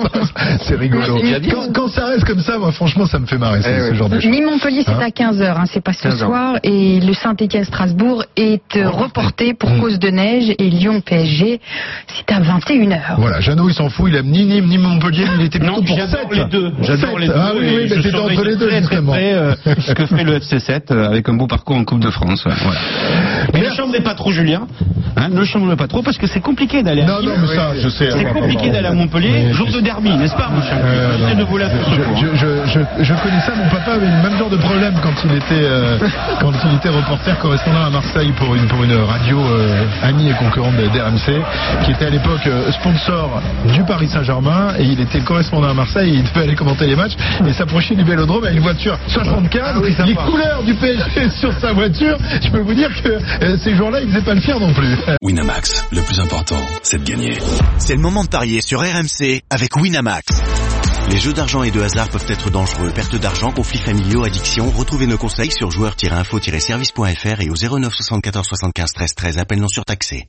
C'est 0.62 0.76
rigolo. 0.76 1.18
Quand, 1.50 1.72
quand 1.72 1.88
ça 1.88 2.06
reste 2.06 2.24
comme 2.24 2.40
ça, 2.40 2.58
moi, 2.58 2.72
franchement, 2.72 3.06
ça 3.06 3.18
me 3.18 3.26
fait 3.26 3.38
marrer, 3.38 3.62
ce, 3.62 3.68
Eh 3.68 3.80
ce 3.80 3.90
oui. 3.92 3.96
genre 3.96 4.08
de 4.08 4.20
choses. 4.20 4.30
Nîmes-Montpellier, 4.30 4.82
c'est 4.84 4.92
Hein 4.92 5.00
à 5.00 5.08
15h, 5.08 5.54
hein, 5.58 5.64
c'est 5.66 5.82
pas 5.82 5.92
ce 5.92 6.02
15 6.04 6.22
heures. 6.22 6.28
soir. 6.28 6.54
Et 6.62 7.00
le 7.00 7.12
Saint-Étienne-Strasbourg 7.14 8.24
est 8.36 8.76
euh, 8.76 8.88
reporté 8.88 9.52
pour 9.54 9.70
Mmh. 9.70 9.80
cause 9.80 9.98
de 9.98 10.08
neige. 10.08 10.50
Et 10.58 10.70
Lyon-PSG, 10.70 11.60
c'est 12.08 12.32
à 12.32 12.40
21h. 12.40 13.16
Voilà, 13.18 13.40
Jeannot, 13.40 13.68
il 13.68 13.74
s'en 13.74 13.88
fout, 13.90 14.06
il 14.10 14.16
aime 14.16 14.26
ni 14.26 14.44
Nîmes, 14.44 14.66
ni 14.66 14.78
Montpellier, 14.78 15.24
il 15.38 15.44
était 15.46 15.58
plutôt 15.58 15.74
Non, 15.76 15.82
pour 15.82 15.96
j'adore 15.96 16.28
7. 16.30 16.38
les 16.38 16.44
deux. 16.46 16.72
J'adore 16.82 17.18
les 17.18 17.26
deux. 17.26 17.32
Ah 17.36 17.52
oui, 17.58 17.66
et 17.66 17.76
oui, 17.76 17.88
entre 18.20 18.44
les 18.44 18.56
deux, 18.56 18.66
très, 18.68 18.80
très 18.80 18.96
justement. 18.96 19.12
près, 19.12 19.32
euh, 19.34 19.54
ce 19.78 19.92
que 19.92 20.06
fait 20.06 20.24
le 20.24 20.38
FC7 20.38 20.82
euh, 20.90 21.06
avec 21.08 21.28
un 21.28 21.34
beau 21.34 21.46
parcours 21.46 21.76
en 21.76 21.84
Coupe 21.84 22.00
de 22.00 22.10
France. 22.10 22.44
ouais, 22.46 22.52
Voilà. 22.62 22.80
Mais 23.52 23.60
ne 23.60 23.70
chambrez 23.70 24.00
pas 24.00 24.14
trop, 24.14 24.30
Julien. 24.32 24.66
Hein, 25.16 25.28
ne 25.30 25.44
chambrez 25.44 25.76
pas 25.76 25.86
trop 25.86 26.02
parce 26.02 26.18
que 26.18 26.26
c'est 26.26 26.40
compliqué 26.40 26.82
d'aller 26.82 27.02
à 27.02 27.06
Non, 27.06 27.22
non, 27.22 27.32
mais 27.40 27.46
ça, 27.54 27.70
je 27.80 27.88
sais. 27.88 28.10
C'est 28.10 28.24
compliqué 28.32 28.70
d'aller 28.70 28.88
à. 28.88 28.92
Montpellier, 28.92 29.30
Mais- 29.48 29.52
jour 29.52 29.68
de 29.68 29.80
derby, 29.80 30.10
n'est-ce 30.16 30.34
pas, 30.36 30.48
mon 30.48 30.60
cher 30.62 30.78
Euh, 30.84 31.18
je, 31.18 31.34
secours, 31.34 32.16
je, 32.16 32.26
je, 32.36 32.80
je, 32.98 33.04
je 33.04 33.14
connais 33.22 33.40
ça, 33.40 33.52
mon 33.56 33.68
papa 33.70 33.92
avait 33.92 34.06
le 34.06 34.22
même 34.28 34.38
genre 34.38 34.50
de 34.50 34.56
problème 34.56 34.94
quand 35.02 35.12
il 35.24 35.32
était, 35.36 35.44
euh, 35.52 35.98
quand 36.40 36.52
il 36.64 36.74
était 36.76 36.88
reporter 36.90 37.38
correspondant 37.38 37.84
à 37.84 37.90
Marseille 37.90 38.32
pour 38.36 38.54
une, 38.54 38.66
pour 38.66 38.82
une 38.84 38.94
radio 38.94 39.38
euh, 39.40 39.84
amie 40.02 40.28
et 40.30 40.34
concurrente 40.34 40.76
de- 40.76 40.86
d'RMC, 40.88 41.42
qui 41.84 41.90
était 41.92 42.06
à 42.06 42.10
l'époque 42.10 42.46
euh, 42.46 42.70
sponsor 42.72 43.42
du 43.72 43.82
Paris 43.84 44.08
Saint-Germain, 44.08 44.74
et 44.78 44.84
il 44.84 45.00
était 45.00 45.20
correspondant 45.20 45.68
à 45.68 45.74
Marseille, 45.74 46.10
et 46.10 46.18
il 46.18 46.22
devait 46.24 46.42
aller 46.44 46.54
commenter 46.54 46.86
les 46.86 46.96
matchs, 46.96 47.14
et 47.46 47.52
s'approcher 47.52 47.94
du 47.94 48.03
Vélodrome 48.04 48.44
avec 48.44 48.56
une 48.56 48.62
voiture 48.62 48.98
64, 49.08 49.82
les 50.06 50.14
couleurs 50.14 50.62
du 50.64 50.74
PSG 50.74 51.30
sur 51.40 51.52
sa 51.60 51.72
voiture, 51.72 52.16
je 52.42 52.50
peux 52.50 52.60
vous 52.60 52.74
dire 52.74 52.90
que 53.02 53.08
euh, 53.08 53.56
ces 53.62 53.74
jours-là, 53.74 54.00
il 54.00 54.08
faisait 54.08 54.24
pas 54.24 54.34
le 54.34 54.40
fier 54.40 54.58
non 54.58 54.72
plus. 54.72 54.96
Winamax, 55.22 55.86
le 55.92 56.02
plus 56.02 56.20
important, 56.20 56.60
c'est 56.82 57.02
de 57.02 57.08
gagner. 57.08 57.38
C'est 57.78 57.94
le 57.94 58.00
moment 58.00 58.24
de 58.24 58.28
parier 58.28 58.60
sur 58.60 58.80
RMC 58.80 59.42
avec 59.50 59.76
Winamax. 59.76 60.26
Les 61.10 61.18
jeux 61.18 61.32
d'argent 61.34 61.62
et 61.62 61.70
de 61.70 61.80
hasard 61.80 62.08
peuvent 62.08 62.24
être 62.28 62.50
dangereux. 62.50 62.90
Perte 62.94 63.16
d'argent, 63.16 63.50
conflits 63.52 63.78
familiaux, 63.78 64.24
addiction. 64.24 64.70
Retrouvez 64.70 65.06
nos 65.06 65.18
conseils 65.18 65.50
sur 65.50 65.70
joueurs-info-service.fr 65.70 67.40
et 67.40 67.50
au 67.50 67.78
09 67.78 67.92
74 67.92 68.46
75 68.46 68.92
13 68.94 69.14
13. 69.14 69.38
Appel 69.38 69.60
non 69.60 69.68
surtaxé. 69.68 70.22